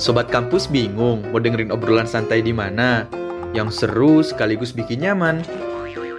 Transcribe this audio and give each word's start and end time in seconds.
Sobat 0.00 0.32
kampus 0.32 0.64
bingung 0.64 1.20
mau 1.28 1.36
dengerin 1.36 1.68
obrolan 1.68 2.08
santai 2.08 2.40
di 2.40 2.56
mana? 2.56 3.04
Yang 3.52 3.84
seru 3.84 4.24
sekaligus 4.24 4.72
bikin 4.72 5.04
nyaman. 5.04 5.44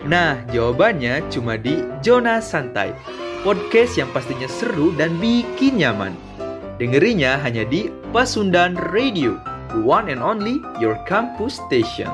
Nah, 0.05 0.37
jawabannya 0.53 1.25
cuma 1.33 1.57
di 1.57 1.81
Zona 2.05 2.45
Santai. 2.45 2.93
Podcast 3.41 3.97
yang 3.97 4.05
pastinya 4.13 4.45
seru 4.45 4.93
dan 4.93 5.17
bikin 5.17 5.81
nyaman. 5.81 6.13
Dengerinya 6.77 7.41
hanya 7.41 7.65
di 7.65 7.89
Pasundan 8.13 8.77
Radio, 8.93 9.41
the 9.73 9.81
one 9.81 10.13
and 10.13 10.21
only 10.21 10.61
your 10.77 10.93
campus 11.09 11.57
station. 11.65 12.13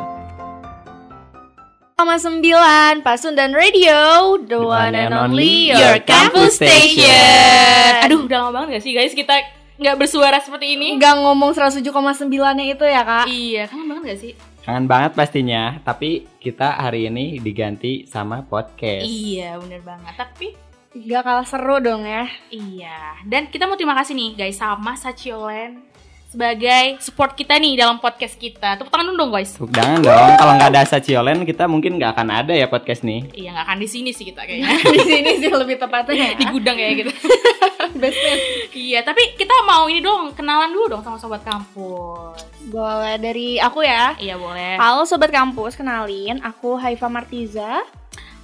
Sama 2.00 2.16
9 2.16 3.02
Pasundan 3.02 3.58
Radio 3.58 4.38
The 4.38 4.62
one 4.62 4.94
and 4.94 5.18
only 5.18 5.74
Your 5.74 5.98
campus 6.06 6.62
station 6.62 8.06
Aduh, 8.06 8.30
udah 8.30 8.38
lama 8.38 8.70
banget 8.70 8.78
gak 8.78 8.84
sih 8.86 8.94
guys 8.94 9.18
kita 9.18 9.57
nggak 9.78 9.96
bersuara 9.98 10.38
seperti 10.42 10.74
ini? 10.74 10.98
Nggak 10.98 11.16
ngomong 11.22 11.54
107,9 11.54 12.28
nya 12.30 12.66
itu 12.66 12.86
ya 12.86 13.02
kak 13.06 13.26
Iya, 13.30 13.64
kangen 13.70 13.88
banget 13.90 14.04
gak 14.10 14.20
sih? 14.20 14.34
Kangen 14.68 14.86
banget 14.90 15.12
pastinya, 15.16 15.80
tapi 15.86 16.28
kita 16.44 16.76
hari 16.76 17.08
ini 17.08 17.40
diganti 17.40 18.04
sama 18.04 18.44
podcast. 18.44 19.08
Iya, 19.08 19.56
bener 19.64 19.80
banget. 19.86 20.14
Tapi 20.18 20.68
Gak 20.98 21.30
kalah 21.30 21.46
seru 21.46 21.78
dong 21.78 22.10
ya 22.10 22.26
iya, 22.50 23.22
dan 23.28 23.52
kita 23.54 23.70
mau 23.70 23.78
terima 23.78 23.94
kasih 23.94 24.18
nih 24.18 24.34
guys 24.34 24.58
sama 24.58 24.98
Saciolen 24.98 25.86
sebagai 26.28 27.00
support 27.00 27.40
kita 27.40 27.56
nih 27.56 27.80
dalam 27.80 28.04
podcast 28.04 28.36
kita. 28.36 28.76
Tepuk 28.76 28.92
tangan 28.92 29.08
dulu 29.08 29.18
dong 29.28 29.32
guys. 29.32 29.56
Tepuk 29.56 29.72
tangan 29.72 30.04
dong, 30.04 30.30
kalau 30.36 30.54
nggak 30.60 30.70
ada 30.76 30.84
Saciolen 30.84 31.48
kita 31.48 31.72
mungkin 31.72 31.96
nggak 31.96 32.12
akan 32.20 32.28
ada 32.44 32.52
ya 32.52 32.68
podcast 32.68 33.08
nih. 33.08 33.32
Iya, 33.32 33.56
nggak 33.56 33.66
akan 33.72 33.78
di 33.80 33.88
sini 33.88 34.10
sih 34.12 34.28
kita 34.28 34.44
kayaknya. 34.44 34.76
Di 34.92 35.00
sini 35.08 35.32
sih 35.40 35.48
lebih 35.48 35.80
tepatnya 35.80 36.36
ya 36.36 36.36
di 36.36 36.46
gudang 36.52 36.76
ya 36.76 36.90
gitu. 37.00 37.12
Best 38.02 38.20
friend. 38.20 38.42
iya, 38.76 39.00
tapi 39.02 39.34
kita 39.40 39.56
mau 39.64 39.88
ini 39.88 40.04
dong, 40.04 40.36
kenalan 40.36 40.70
dulu 40.70 41.00
dong 41.00 41.04
sama 41.08 41.16
sobat 41.16 41.42
kampus. 41.48 42.44
Boleh 42.68 43.16
dari 43.16 43.56
aku 43.64 43.80
ya 43.80 44.12
Iya, 44.20 44.36
boleh. 44.36 44.76
Halo 44.76 45.08
Sobat 45.08 45.32
Kampus, 45.32 45.80
kenalin 45.80 46.44
Aku 46.44 46.76
Haifa 46.76 47.08
Martiza 47.08 47.80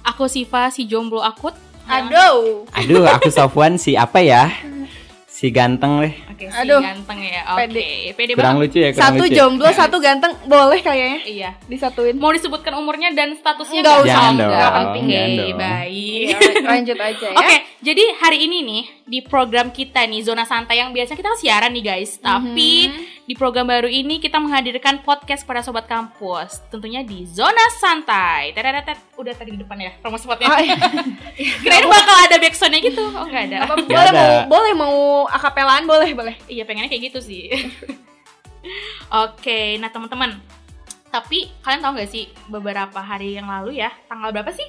Aku 0.00 0.32
Siva 0.32 0.72
si 0.72 0.88
jomblo 0.88 1.20
akut. 1.20 1.52
Aduh 1.84 2.64
Aduh, 2.72 3.04
aku 3.04 3.28
Sofwan 3.28 3.76
si 3.76 3.92
apa 4.00 4.24
ya? 4.24 4.48
Si 5.34 5.50
ganteng 5.50 5.98
deh. 5.98 6.14
Oke, 6.30 6.46
si 6.46 6.54
Aduh. 6.56 6.78
ganteng 6.78 7.18
ya. 7.18 7.42
Oke, 7.50 7.66
Pede. 7.66 8.14
pede, 8.14 8.32
Kurang 8.32 8.54
banget. 8.54 8.70
lucu 8.70 8.78
ya, 8.78 8.88
kurang 8.88 9.02
Satu 9.10 9.24
lucu. 9.24 9.34
jomblo, 9.34 9.68
satu 9.74 9.96
ganteng 9.98 10.30
Boleh 10.46 10.78
kayaknya 10.78 11.18
Iya. 11.26 11.50
disatuin 11.66 12.14
Mau 12.14 12.30
disebutkan 12.30 12.70
umurnya 12.72 13.10
dan 13.10 13.34
statusnya 13.34 13.82
Nggak 13.82 13.90
nggak? 13.92 14.06
usah. 14.06 14.14
Jangan 14.14 14.30
Oh, 14.30 14.38
dong, 14.38 14.50
nggak 14.52 14.72
penting. 14.72 15.04
Oke, 15.04 15.52
baik. 15.58 16.22
Iya, 16.24 16.38
Lanjut 16.64 16.96
aja 16.96 17.26
ya 17.26 17.36
Oke, 17.36 17.56
jadi 17.82 18.04
hari 18.16 18.38
ini 18.40 18.58
nih 18.62 18.82
di 19.04 19.20
program 19.20 19.68
kita 19.68 20.00
nih 20.08 20.24
zona 20.24 20.48
santai 20.48 20.80
yang 20.80 20.88
biasanya 20.88 21.20
kita 21.20 21.36
siaran 21.36 21.76
nih 21.76 21.84
guys, 21.84 22.16
tapi 22.16 22.88
di 23.28 23.36
program 23.36 23.68
baru 23.68 23.84
ini 23.84 24.16
kita 24.16 24.40
menghadirkan 24.40 25.04
podcast 25.04 25.44
pada 25.44 25.60
sobat 25.60 25.84
kampus, 25.84 26.64
tentunya 26.72 27.04
di 27.04 27.28
zona 27.28 27.68
santai. 27.76 28.56
Tetetetet, 28.56 28.96
udah 29.20 29.34
tadi 29.36 29.52
di 29.52 29.60
depan 29.60 29.76
ya 29.76 29.92
promo 30.00 30.16
spotnya. 30.16 30.48
Oh, 30.48 30.60
iya. 30.64 30.80
Kirain 31.36 31.84
bakal 31.84 32.16
ada 32.16 32.36
backsoundnya 32.40 32.80
gitu, 32.80 33.04
oh 33.04 33.24
nggak 33.28 33.44
ada. 33.52 33.56
Apa, 33.68 33.74
boleh 33.84 34.08
ada. 34.08 34.16
mau 34.16 34.32
boleh 34.48 34.72
mau 34.72 34.96
akapelaan 35.28 35.84
boleh 35.84 36.10
boleh 36.16 36.34
Iya 36.48 36.64
pengennya 36.64 36.88
kayak 36.88 37.12
gitu 37.12 37.20
sih. 37.20 37.52
Oke, 39.28 39.76
nah 39.84 39.92
teman-teman, 39.92 40.40
tapi 41.12 41.52
kalian 41.60 41.84
tahu 41.84 41.92
nggak 42.00 42.08
sih 42.08 42.32
beberapa 42.48 43.04
hari 43.04 43.36
yang 43.36 43.52
lalu 43.52 43.84
ya, 43.84 43.92
tanggal 44.08 44.32
berapa 44.32 44.48
sih? 44.56 44.64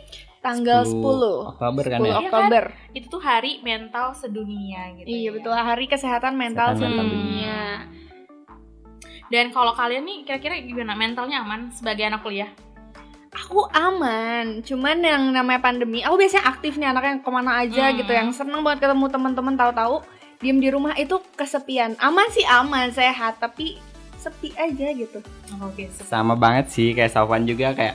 Tanggal 0.45 0.85
10, 0.85 0.93
10 0.93 1.51
Oktober 1.57 1.83
kan 1.83 1.99
10 1.99 2.05
ya? 2.05 2.15
Oktober. 2.21 2.63
Itu 2.93 3.05
tuh 3.09 3.21
hari 3.21 3.51
mental 3.59 4.13
sedunia 4.13 4.93
gitu. 4.93 5.07
iya 5.09 5.27
ya. 5.27 5.29
betul. 5.33 5.51
Hari 5.51 5.85
kesehatan 5.89 6.38
mental 6.38 6.77
Kesehatan 6.77 6.85
mental 6.85 7.05
sedunia. 7.09 7.61
Dan 9.25 9.49
kalau 9.49 9.73
kalian 9.73 10.05
nih 10.05 10.17
kira-kira 10.21 10.61
gimana? 10.61 10.93
Mentalnya 10.93 11.41
aman 11.41 11.73
sebagai 11.73 12.05
anak 12.05 12.21
kuliah? 12.21 12.51
aku 13.35 13.67
aman. 13.67 14.63
Cuman 14.63 15.03
yang 15.03 15.27
namanya 15.27 15.59
pandemi 15.59 16.00
aku 16.00 16.16
biasanya 16.16 16.47
aktif 16.47 16.79
nih 16.79 16.88
anaknya 16.88 17.19
ke 17.19 17.29
mana 17.29 17.59
aja 17.59 17.91
Hmm. 17.91 18.00
gitu. 18.00 18.11
Yang 18.16 18.29
seneng 18.39 18.63
banget 18.63 18.88
ketemu 18.88 19.05
teman-teman 19.11 19.55
tahu-tahu 19.59 19.95
diem 20.39 20.55
di 20.55 20.69
rumah 20.72 20.95
itu 20.95 21.19
kesepian. 21.35 22.00
Aman 22.00 22.31
sih 22.31 22.47
aman 22.47 22.95
sehat 22.95 23.35
tapi 23.38 23.75
sepi 24.16 24.55
aja 24.55 24.88
gitu. 24.89 25.19
Oke, 25.61 25.91
Sama 25.91 26.34
banget 26.34 26.72
sih 26.72 26.95
kayak 26.95 27.11
Sofwan 27.11 27.44
juga 27.44 27.75
kayak 27.75 27.94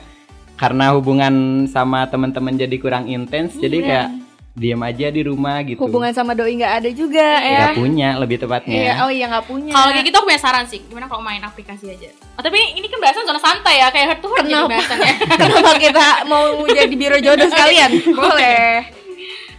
karena 0.61 0.93
hubungan 0.93 1.33
sama 1.65 2.05
teman-teman 2.05 2.53
jadi 2.53 2.75
kurang 2.77 3.09
intens, 3.09 3.57
jadi 3.57 3.75
Iya. 3.75 3.87
kayak 3.87 4.07
diam 4.51 4.83
aja 4.83 5.07
di 5.07 5.23
rumah 5.23 5.63
gitu. 5.63 5.79
hubungan 5.79 6.11
sama 6.11 6.35
doi 6.35 6.53
nggak 6.53 6.73
ada 6.77 6.89
juga 6.91 7.23
Iya. 7.39 7.47
ya 7.47 7.59
Nggak 7.65 7.79
punya 7.79 8.09
lebih 8.19 8.35
Iya, 8.35 8.43
tepatnya. 8.43 8.83
oh 8.99 9.09
iya 9.09 9.25
nggak 9.25 9.45
punya 9.47 9.71
Kalau 9.71 9.89
kayak 9.89 10.05
gitu 10.05 10.15
aku 10.17 10.25
punya 10.27 10.41
saran 10.43 10.65
sih, 10.67 10.79
gimana 10.85 11.07
kalau 11.07 11.23
main 11.23 11.39
aplikasi 11.41 11.85
aja? 11.89 12.11
Oh, 12.35 12.43
tapi 12.43 12.59
ini 12.75 12.85
kan 12.85 12.99
bahasan 12.99 13.23
zona 13.23 13.39
santai 13.39 13.79
ya, 13.79 13.87
kayak 13.89 14.05
heart 14.07 14.21
to 14.21 14.27
heart 14.27 14.43
gitu 14.43 14.53
Kenapa? 14.53 14.75
bahasannya. 14.75 15.13
kenapa 15.41 15.71
kita 15.79 16.05
mau 16.27 16.43
jadi 16.67 16.93
biro 16.93 17.17
jodoh 17.17 17.47
sekalian 17.47 17.91
boleh 18.19 18.69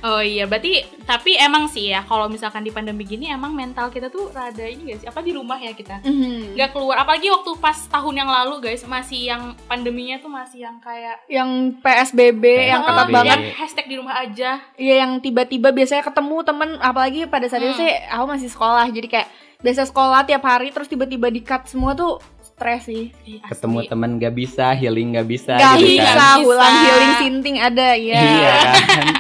Oh 0.02 0.18
iya, 0.18 0.44
berarti 0.44 0.82
tapi 1.02 1.34
emang 1.34 1.66
sih 1.66 1.88
ya 1.88 2.02
kalau 2.02 2.26
misalkan 2.26 2.60
di 2.60 2.68
pandemi 2.68 3.02
gini 3.02 3.26
emang 3.26 3.50
mental 3.50 3.86
kita 3.86 4.06
tuh 4.06 4.28
rada 4.28 4.62
ini 4.62 4.90
gak 4.90 4.98
sih? 4.98 5.06
Apa 5.06 5.20
di 5.20 5.30
rumah 5.30 5.54
ya 5.56 5.70
kita? 5.70 6.02
Mhm. 6.02 6.54
Gak 6.54 6.70
keluar, 6.70 6.98
apalagi 6.98 7.26
waktu 7.26 7.50
pas 7.56 7.78
tahun 7.86 8.14
yang 8.16 8.26
lalu 8.26 8.54
guys, 8.60 8.82
masih 8.82 9.30
yang 9.30 9.42
pandeminya 9.64 10.18
tuh 10.18 10.26
masih 10.26 10.58
yang 10.60 10.76
kayak 10.78 11.22
yang 11.26 11.50
PSBB 11.78 12.44
yang 12.66 12.82
PSBB. 12.82 12.88
ketat 12.90 13.08
banget 13.08 13.38
yang 13.38 13.54
hashtag 13.54 13.86
di 13.86 13.96
rumah 13.96 14.16
aja. 14.18 14.50
Iya 14.74 14.94
yang 15.00 15.12
tiba-tiba 15.18 15.70
biasanya 15.70 16.02
ketemu 16.02 16.36
temen 16.42 16.70
apalagi 16.78 17.24
pada 17.26 17.46
saat 17.46 17.62
itu 17.62 17.72
Hmm. 17.72 17.80
sih 17.80 17.92
aku 18.10 18.24
masih 18.26 18.48
sekolah 18.48 18.84
jadi 18.88 19.06
kayak 19.08 19.28
biasa 19.62 19.86
sekolah 19.86 20.26
tiap 20.26 20.42
hari 20.42 20.74
terus 20.74 20.90
tiba-tiba 20.90 21.30
di 21.30 21.38
cut 21.40 21.64
semua 21.64 21.94
tuh 21.94 22.19
stres 22.52 22.82
sih. 22.86 23.04
Ketemu 23.42 23.78
teman 23.86 24.10
nggak 24.16 24.34
bisa, 24.34 24.70
healing 24.72 25.16
nggak 25.16 25.28
bisa 25.28 25.56
Gak 25.56 25.76
gitu 25.80 25.98
bisa, 25.98 26.04
kan. 26.04 26.14
Nggak 26.14 26.36
bisa. 26.38 26.48
ulang 26.48 26.74
healing 26.78 27.12
sinting 27.18 27.56
ada 27.58 27.88
ya 27.96 28.20
Iya 28.20 28.52
kan. 28.62 29.04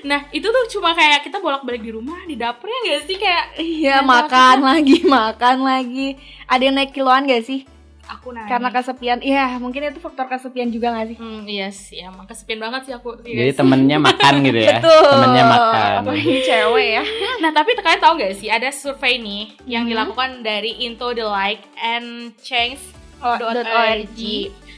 Nah, 0.00 0.24
itu 0.32 0.48
tuh 0.48 0.64
cuma 0.72 0.96
kayak 0.96 1.28
kita 1.28 1.44
bolak-balik 1.44 1.84
di 1.84 1.92
rumah, 1.92 2.24
di 2.24 2.32
dapur 2.32 2.72
ya 2.72 2.78
gak 2.88 3.00
sih 3.04 3.20
kayak 3.20 3.44
Iya 3.60 4.00
Dan 4.00 4.08
makan 4.08 4.56
lagi 4.64 4.96
makan 5.04 5.56
lagi 5.60 6.08
ada 6.48 6.62
yang 6.64 6.72
naik 6.72 6.96
kiloan 6.96 7.28
gak 7.28 7.44
sih 7.44 7.68
aku 8.10 8.28
nanya. 8.30 8.50
karena 8.50 8.68
kesepian 8.70 9.18
Iya 9.20 9.56
mungkin 9.56 9.86
itu 9.86 9.98
faktor 9.98 10.26
kesepian 10.26 10.68
juga 10.68 10.90
gak 10.90 11.06
sih 11.06 11.16
Hmm, 11.16 11.46
iya 11.46 11.70
sih, 11.70 11.98
emang 12.00 12.26
kesepian 12.26 12.58
banget 12.58 12.80
sih 12.84 12.92
aku. 12.92 13.14
Iya 13.20 13.36
Jadi 13.40 13.52
sih. 13.52 13.58
temennya 13.58 13.98
makan 13.98 14.34
gitu 14.42 14.58
ya. 14.60 14.78
betul 14.78 15.10
Temennya 15.10 15.44
makan. 15.46 15.90
apalagi 16.02 16.36
cewek 16.42 16.88
ya 16.92 17.04
Nah, 17.38 17.50
tapi 17.50 17.70
kalian 17.72 18.00
tahu 18.00 18.12
gak 18.16 18.34
sih 18.34 18.48
ada 18.48 18.68
survei 18.68 19.16
nih 19.16 19.42
yang 19.64 19.84
Mhm. 19.84 19.90
dilakukan 19.90 20.30
dari 20.42 20.82
Into 20.82 21.12
the 21.12 21.24
Like 21.24 21.62
and 21.76 22.34
Change 22.38 22.82
Oh, 23.20 23.36
.org. 23.36 24.16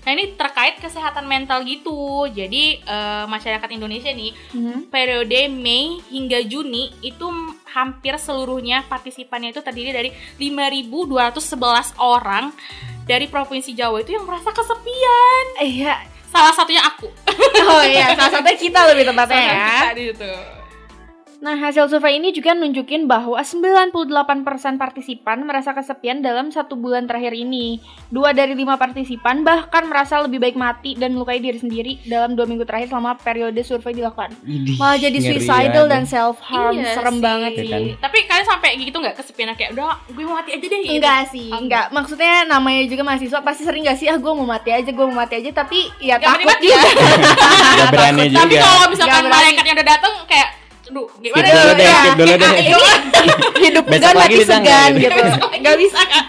Nah, 0.02 0.10
ini 0.10 0.34
terkait 0.34 0.74
kesehatan 0.76 1.24
mental 1.24 1.62
gitu. 1.62 2.26
Jadi, 2.26 2.74
eh, 2.76 3.24
masyarakat 3.24 3.70
Indonesia 3.70 4.10
nih 4.10 4.34
Mhm. 4.50 4.90
periode 4.90 5.46
Mei 5.46 6.02
hingga 6.04 6.42
Juni 6.42 6.90
itu 7.00 7.22
hampir 7.70 8.18
seluruhnya 8.18 8.82
partisipannya 8.82 9.48
itu 9.48 9.62
terdiri 9.62 9.90
dari 9.90 10.10
5.211 10.36 11.94
orang 11.96 12.50
dari 13.02 13.26
provinsi 13.26 13.74
Jawa 13.74 14.00
itu 14.00 14.14
yang 14.14 14.24
merasa 14.24 14.50
kesepian. 14.50 15.46
Iya 15.62 15.94
Salah 16.32 16.54
satunya 16.56 16.80
aku. 16.80 17.12
oh 17.68 17.82
iya 17.84 18.16
salah 18.16 18.40
satunya 18.40 18.56
kita 18.56 18.80
lebih 18.88 19.04
tepatnya 19.04 19.36
Salah 19.36 19.52
ya 19.52 19.68
kita 19.84 19.92
di 19.92 20.04
situ. 20.08 20.32
Nah, 21.42 21.58
hasil 21.58 21.90
survei 21.90 22.16
ini 22.16 22.30
juga 22.30 22.54
nunjukin 22.54 23.04
bahwa 23.04 23.34
98% 23.34 23.90
partisipan 24.78 25.42
merasa 25.42 25.74
kesepian 25.74 26.22
dalam 26.22 26.48
satu 26.48 26.74
bulan 26.74 27.04
terakhir 27.04 27.34
ini. 27.34 27.82
Dua 28.06 28.30
dari 28.30 28.54
lima 28.54 28.78
partisipan 28.78 29.42
bahkan 29.42 29.84
merasa 29.84 30.22
lebih 30.22 30.38
baik 30.38 30.54
mati 30.54 30.94
dan 30.94 31.10
melukai 31.10 31.42
diri 31.42 31.58
sendiri 31.58 31.98
dalam 32.04 32.32
dua 32.32 32.46
minggu 32.46 32.62
terakhir 32.62 32.88
selama 32.88 33.18
periode 33.18 33.58
survei 33.60 33.90
dilakukan. 33.90 34.30
Idih, 34.40 34.78
Malah 34.78 34.94
jadi 34.96 35.18
ngeri 35.18 35.42
suicidal 35.42 35.86
dan 35.86 36.06
self 36.06 36.38
harm, 36.40 36.78
Iya 36.78 36.94
serem 36.94 37.18
sih. 37.18 37.20
banget 37.20 37.50
Iya 37.50 37.58
sih. 37.58 37.70
kan? 37.72 37.82
Tapi 38.00 38.18
kalian 38.22 38.46
sampai 38.46 38.68
gitu 38.78 38.96
nggak 38.96 39.16
kesepian 39.16 39.50
kayak 39.52 39.70
udah 39.74 39.84
gue 40.08 40.22
mau 40.22 40.38
mati 40.38 40.50
aja 40.52 40.62
deh. 40.62 40.78
gitu. 40.78 40.94
Enggak 40.94 41.20
sih, 41.28 41.50
Oh, 41.50 41.58
enggak. 41.58 41.86
Maksudnya 41.90 42.34
namanya 42.46 42.86
juga 42.86 43.02
mahasiswa 43.02 43.40
pasti 43.40 43.66
sering 43.66 43.82
gak 43.82 43.98
sih 43.98 44.06
ah 44.06 44.14
gue 44.14 44.30
mau 44.32 44.46
mati 44.46 44.70
aja, 44.70 44.86
gue 44.86 45.04
mau 45.04 45.18
mati 45.18 45.34
aja 45.36 45.50
tapi 45.52 45.90
ya 45.98 46.16
Nggak 46.16 46.38
takut 46.38 46.46
berani 46.46 46.62
juga. 46.62 46.86
Udah 47.74 47.88
berani 47.90 48.22
Tapi 48.30 48.54
juga. 48.54 48.62
kalau 48.62 48.86
misalkan 48.86 49.18
berani. 49.20 49.34
malaikatnya 49.34 49.74
udah 49.74 49.88
datang 49.90 50.14
kayak 50.24 50.48
aduh 50.92 51.08
Skip 51.08 51.24
gimana 51.24 51.48
dulu 51.48 51.56
ya? 51.64 51.72
deh, 51.72 51.86
ya. 51.86 51.96
skip 51.96 52.14
dulu 52.14 52.34
deh. 52.36 52.52
Hidup 53.64 53.84
Besok 53.86 54.02
dan 54.02 54.14
lagi 54.14 54.28
mati 54.28 54.36
bisa 54.36 54.54
nggak 54.54 54.76
segan 54.76 54.92
gitu? 55.00 55.22
Nggak 55.58 55.76
bisa 55.78 56.00
kan? 56.04 56.24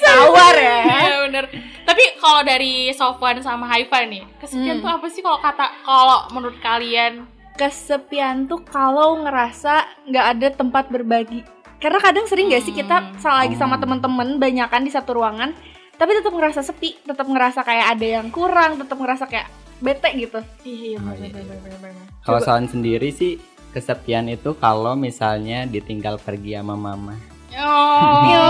Tawar 0.00 0.54
ya. 0.56 0.78
Iya 0.80 1.16
bener. 1.28 1.44
Tapi 1.82 2.04
kalau 2.16 2.40
dari 2.40 2.74
Sofwan 2.90 3.36
sama 3.40 3.66
Haifa 3.66 4.00
nih, 4.04 4.24
kesepian 4.38 4.78
Hmm. 4.78 4.82
tuh 4.82 4.90
apa 4.92 5.06
sih 5.06 5.20
kalau 5.20 5.38
kata 5.38 5.66
kalau 5.82 6.18
menurut 6.30 6.56
kalian? 6.58 7.28
kesepian 7.52 8.48
tuh 8.48 8.64
kalau 8.64 9.20
ngerasa 9.20 9.84
nggak 10.06 10.26
ada 10.30 10.48
tempat 10.50 10.88
berbagi 10.88 11.44
karena 11.76 12.00
kadang 12.00 12.24
sering 12.24 12.48
nggak 12.48 12.64
sih 12.64 12.72
kita 12.72 12.96
Hmm. 13.04 13.20
salah 13.20 13.44
lagi 13.44 13.52
sama 13.54 13.76
Oh. 13.76 13.78
teman-teman 13.78 14.40
banyakan 14.40 14.80
di 14.80 14.88
satu 14.88 15.12
ruangan 15.12 15.52
tapi 15.94 16.10
tetap 16.14 16.32
ngerasa 16.32 16.64
sepi 16.64 16.96
tetap 17.04 17.28
ngerasa 17.28 17.60
kayak 17.60 17.86
ada 17.92 18.06
yang 18.16 18.32
kurang 18.32 18.80
tetap 18.80 18.96
ngerasa 18.96 19.28
kayak 19.28 19.52
bete 19.76 20.08
gitu 20.14 20.40
Iya, 20.62 20.96
Oh, 20.98 21.12
iya. 21.12 21.28
bener-bener. 21.28 21.92
Kalau 22.22 22.40
soal 22.40 22.64
sendiri 22.64 23.08
sih 23.10 23.36
kesepian 23.70 24.26
itu 24.26 24.52
kalau 24.54 24.92
misalnya 24.92 25.64
ditinggal 25.64 26.18
pergi 26.18 26.54
sama 26.54 26.74
mama. 26.74 27.14
Oh. 27.52 28.26
Yo. 28.26 28.46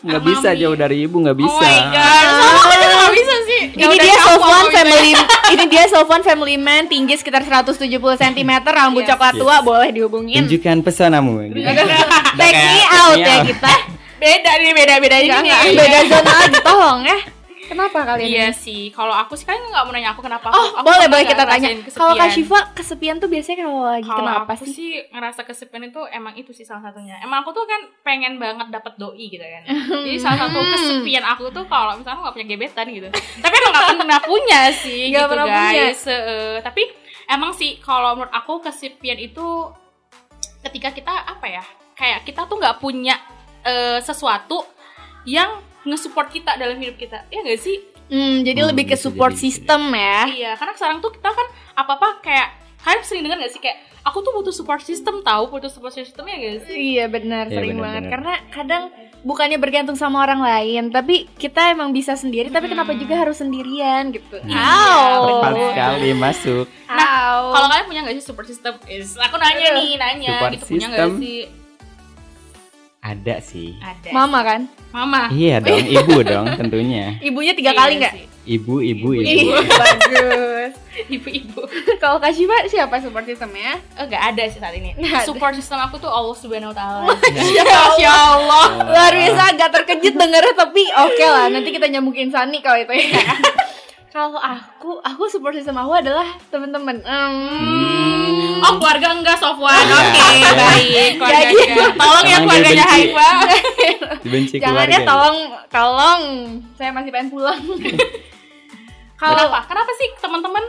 nggak 0.00 0.22
bisa 0.24 0.48
jauh 0.54 0.72
dari 0.74 1.04
ibu 1.04 1.20
nggak 1.20 1.36
bisa 1.36 1.60
Oh 1.60 1.60
my 1.60 1.92
god, 1.92 2.80
nggak 2.88 3.12
bisa 3.12 3.34
sih. 3.44 3.62
Ini 3.74 3.94
dia 3.94 4.16
Sofwan 4.18 4.66
family 4.70 5.12
ini 5.52 5.64
dia 5.66 5.84
Sofwan 5.86 6.22
family 6.22 6.56
man 6.56 6.88
tinggi 6.88 7.14
sekitar 7.14 7.44
170 7.44 7.76
cm 8.16 8.50
rambut 8.64 9.04
Yes. 9.04 9.12
coklat 9.12 9.34
tua 9.36 9.60
boleh 9.60 9.92
dihubungin. 9.92 10.40
tunjukkan 10.40 10.80
pesonamu 10.80 11.36
gitu. 11.46 11.60
Take 12.34 12.56
me 12.56 12.80
out 12.90 13.18
ya 13.18 13.36
kita. 13.44 13.72
Beda 14.16 14.52
nih, 14.58 14.72
beda-beda 14.74 15.16
ini 15.18 15.28
enggak, 15.30 15.60
beda 15.74 15.98
zona 16.06 16.32
lagi 16.38 16.58
tolong 16.60 17.00
ya. 17.02 17.18
Kenapa 17.70 18.02
kalian? 18.02 18.26
Iya 18.26 18.46
ini? 18.46 18.56
sih, 18.56 18.82
kalau 18.90 19.14
aku 19.14 19.32
sih 19.32 19.46
kalian 19.46 19.62
nggak 19.64 19.84
mau 19.84 19.94
nanya 19.94 20.10
aku 20.10 20.20
kenapa. 20.20 20.50
Oh, 20.50 20.74
aku, 20.74 20.82
boleh 20.82 21.06
boleh 21.06 21.22
nggak 21.22 21.32
kita 21.32 21.44
tanya. 21.46 21.68
Kalau 21.88 22.14
Kak. 22.18 22.34
Syifa 22.34 22.58
kesepian 22.74 23.16
tuh 23.16 23.30
biasanya 23.30 23.56
kalau 23.62 23.86
lagi 23.86 24.02
Kalau 24.04 24.18
kenapa 24.20 24.52
aku 24.52 24.64
sih? 24.66 24.74
sih 24.74 24.90
ngerasa 25.06 25.40
kesepian 25.42 25.82
itu 25.86 26.00
emang 26.10 26.34
itu 26.34 26.50
sih 26.50 26.66
salah 26.66 26.82
satunya. 26.82 27.22
Emang 27.22 27.40
aku 27.40 27.54
tuh 27.54 27.62
kan 27.64 27.78
pengen 28.02 28.36
banget 28.36 28.66
dapet 28.68 28.98
doi 28.98 29.30
gitu 29.30 29.40
kan. 29.40 29.62
Jadi 30.04 30.18
salah 30.18 30.38
satu 30.42 30.58
kesepian 30.58 31.22
aku 31.22 31.44
tuh 31.48 31.64
kalau 31.64 31.94
misalnya 31.94 32.18
aku 32.18 32.26
gak 32.26 32.34
punya 32.34 32.48
gebetan 32.48 32.86
gitu. 32.90 33.08
tapi 33.38 33.54
emang 33.56 33.70
gak 33.72 33.86
pernah 33.96 34.20
punya 34.34 34.60
sih 34.74 35.02
Nggak 35.08 35.22
gitu 35.22 35.30
pernah 35.30 35.46
punya. 35.46 35.70
guys. 35.86 36.02
Eh, 36.04 36.56
tapi 36.60 36.82
emang 37.26 37.52
sih 37.54 37.78
kalau 37.78 38.10
menurut 38.12 38.34
aku 38.34 38.58
kesepian 38.60 39.16
itu 39.16 39.46
ketika 40.60 40.90
kita 40.90 41.12
apa 41.24 41.46
ya? 41.46 41.62
Kayak 41.94 42.26
kita 42.26 42.44
tuh 42.44 42.58
nggak 42.58 42.82
punya 42.82 43.14
eh, 43.62 44.02
sesuatu 44.02 44.66
yang 45.22 45.69
nge-support 45.82 46.28
kita 46.28 46.54
dalam 46.54 46.76
hidup 46.76 46.96
kita. 46.96 47.24
Ya 47.28 47.40
gak 47.40 47.58
sih? 47.58 47.76
Hmm, 48.06 48.42
jadi 48.42 48.60
Hmm, 48.60 48.70
lebih 48.70 48.84
ke 48.86 48.96
support 48.96 49.32
jadi, 49.32 49.42
system 49.44 49.80
ya. 49.90 50.26
Iya, 50.26 50.50
karena 50.54 50.72
sekarang 50.74 50.98
tuh 50.98 51.10
kita 51.10 51.30
kan 51.30 51.46
apa-apa 51.74 52.20
kayak 52.20 52.48
kalian 52.80 53.02
sering 53.02 53.22
dengar 53.22 53.38
gak 53.38 53.50
sih 53.50 53.60
kayak 53.60 53.76
aku 54.00 54.18
tuh 54.18 54.32
butuh 54.32 54.50
support 54.50 54.80
system 54.80 55.20
tahu 55.20 55.46
butuh 55.48 55.68
support 55.68 55.92
system 55.92 56.24
ya 56.24 56.36
gak 56.36 56.66
sih? 56.66 56.74
Iya 56.96 57.04
benar, 57.06 57.46
Iya, 57.46 57.54
sering 57.54 57.70
benar, 57.72 57.84
banget. 57.84 58.00
benar. 58.00 58.10
Karena 58.10 58.32
kadang 58.50 58.82
bukannya 59.20 59.58
bergantung 59.58 59.94
sama 59.94 60.24
orang 60.24 60.40
lain, 60.40 60.88
tapi 60.88 61.28
kita 61.34 61.70
emang 61.70 61.92
bisa 61.92 62.12
sendiri. 62.14 62.48
Tapi 62.48 62.66
kenapa 62.66 62.90
juga 62.92 63.14
harus 63.16 63.38
sendirian 63.38 64.10
gitu? 64.10 64.40
Iya, 64.42 64.58
Au. 65.14 65.22
tepat 65.28 65.52
sekali 65.70 66.10
masuk 66.12 66.66
Au. 66.88 67.52
Kalau 67.52 67.66
kalian 67.68 67.86
punya 67.86 68.00
gak 68.02 68.16
sih 68.16 68.24
support 68.24 68.46
system? 68.46 68.74
Is, 68.84 69.14
aku 69.14 69.36
nanya 69.36 69.76
nih, 69.76 69.94
nanya 69.94 70.34
Support 70.34 70.52
gitu 70.52 70.64
punya 70.66 70.86
gak 70.88 70.98
system? 70.98 71.10
sih? 71.22 71.38
Ada 73.00 73.40
sih 73.40 73.76
Ada. 73.76 74.12
Mama 74.12 74.40
kan, 74.40 74.60
Mama. 74.90 75.32
iya 75.32 75.56
dong 75.64 75.80
ibu 75.80 76.20
dong 76.20 76.46
tentunya 76.54 77.16
ibunya 77.18 77.52
tiga 77.52 77.72
Iya 77.72 77.78
kali 77.78 77.92
nggak? 77.96 78.14
sih. 78.14 78.24
ibu 78.50 78.74
ibu 78.78 79.08
ibu 79.14 79.24
Ih, 79.24 79.48
bagus. 79.52 80.72
Ibu-ibu. 81.08 81.64
Kalau 82.02 82.18
Kak 82.18 82.28
Syifa 82.30 82.66
siapa 82.66 83.00
support 83.00 83.24
systemnya? 83.24 83.78
Oh, 83.94 84.04
gak 84.04 84.20
ada 84.34 84.42
sih 84.44 84.60
saat 84.60 84.74
ini. 84.74 84.92
Ada. 84.92 85.24
Support 85.24 85.56
system 85.56 85.80
aku 85.80 85.96
tuh 85.96 86.06
Allah 86.06 86.34
Subhanahu 86.34 86.70
wa 86.70 86.76
taala. 86.76 87.14
Ya 87.32 87.62
Masya 87.62 88.10
Allah. 88.10 88.66
Luar 88.84 89.08
biasa 89.10 89.42
agak 89.50 89.68
terkejut 89.72 90.12
dengarnya 90.12 90.52
tapi 90.52 90.82
oke 90.84 91.24
lah 91.24 91.46
nanti 91.48 91.70
kita 91.70 91.88
nyambungin 91.88 92.28
Sani 92.28 92.60
kalau 92.60 92.76
itu 92.76 92.92
ya. 92.92 93.16
Kalau 94.10 94.36
aku, 94.36 94.98
aku 95.00 95.22
support 95.26 95.54
system 95.54 95.78
aku 95.78 95.94
adalah 95.96 96.26
teman-teman. 96.50 96.98
Hmm. 97.00 98.58
Oh, 98.60 98.76
keluarga 98.76 99.14
enggak 99.14 99.38
Sofwan. 99.38 99.72
Iya, 99.72 99.96
Oke, 99.96 100.22
iya. 100.34 100.50
baik. 100.52 101.10
Keluarganya. 101.16 101.54
Jadi- 101.54 101.96
Tolong 101.96 102.24
ya 102.26 102.38
keluarganya. 102.38 102.84
Haifa. 102.84 103.30
dibenci 104.20 104.54
Jangan 104.58 104.74
keluarga 104.74 104.92
ya 104.92 105.00
tolong, 105.06 105.38
tolong. 105.70 106.22
Saya 106.74 106.90
masih 106.90 107.10
pengen 107.10 107.30
pulang. 107.30 107.60
kalau 109.20 109.36
Kenapa? 109.46 109.58
Kenapa 109.64 109.92
sih 109.94 110.08
teman-teman 110.16 110.64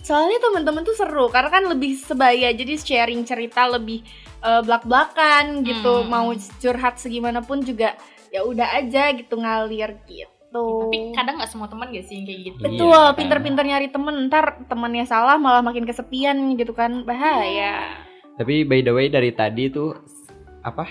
soalnya 0.00 0.38
teman-teman 0.38 0.86
tuh 0.86 0.94
seru 0.94 1.26
karena 1.26 1.50
kan 1.50 1.66
lebih 1.66 1.98
sebaya 1.98 2.54
jadi 2.54 2.78
sharing 2.78 3.26
cerita 3.26 3.66
lebih 3.66 4.06
eh, 4.38 4.62
belak-belakan 4.62 5.66
gitu 5.66 6.06
Hmm. 6.06 6.08
mau 6.08 6.30
curhat 6.56 6.94
segimanapun 6.96 7.66
juga 7.66 7.98
ya 8.30 8.46
udah 8.46 8.78
aja 8.78 9.10
gitu 9.10 9.34
ngalir 9.34 9.98
gitu 10.06 10.30
Tapi 10.58 10.98
kadang 11.12 11.34
nggak 11.36 11.48
semua 11.48 11.66
teman 11.66 11.88
gak 11.88 12.02
sih 12.02 12.14
yang 12.14 12.24
kayak 12.24 12.40
gitu. 12.42 12.58
Iya, 12.58 12.66
betul 12.66 12.90
kan. 12.92 13.14
pinter-pinter 13.14 13.64
nyari 13.64 13.88
temen 13.88 14.14
ntar 14.26 14.44
temennya 14.64 15.04
salah 15.04 15.36
malah 15.36 15.60
makin 15.60 15.82
kesepian 15.82 16.36
gitu 16.54 16.70
kan 16.70 17.02
bahaya 17.02 18.04
tapi 18.34 18.62
by 18.62 18.80
the 18.80 18.90
way 18.90 19.06
dari 19.06 19.30
tadi 19.30 19.66
tuh 19.66 19.96
apa 20.60 20.84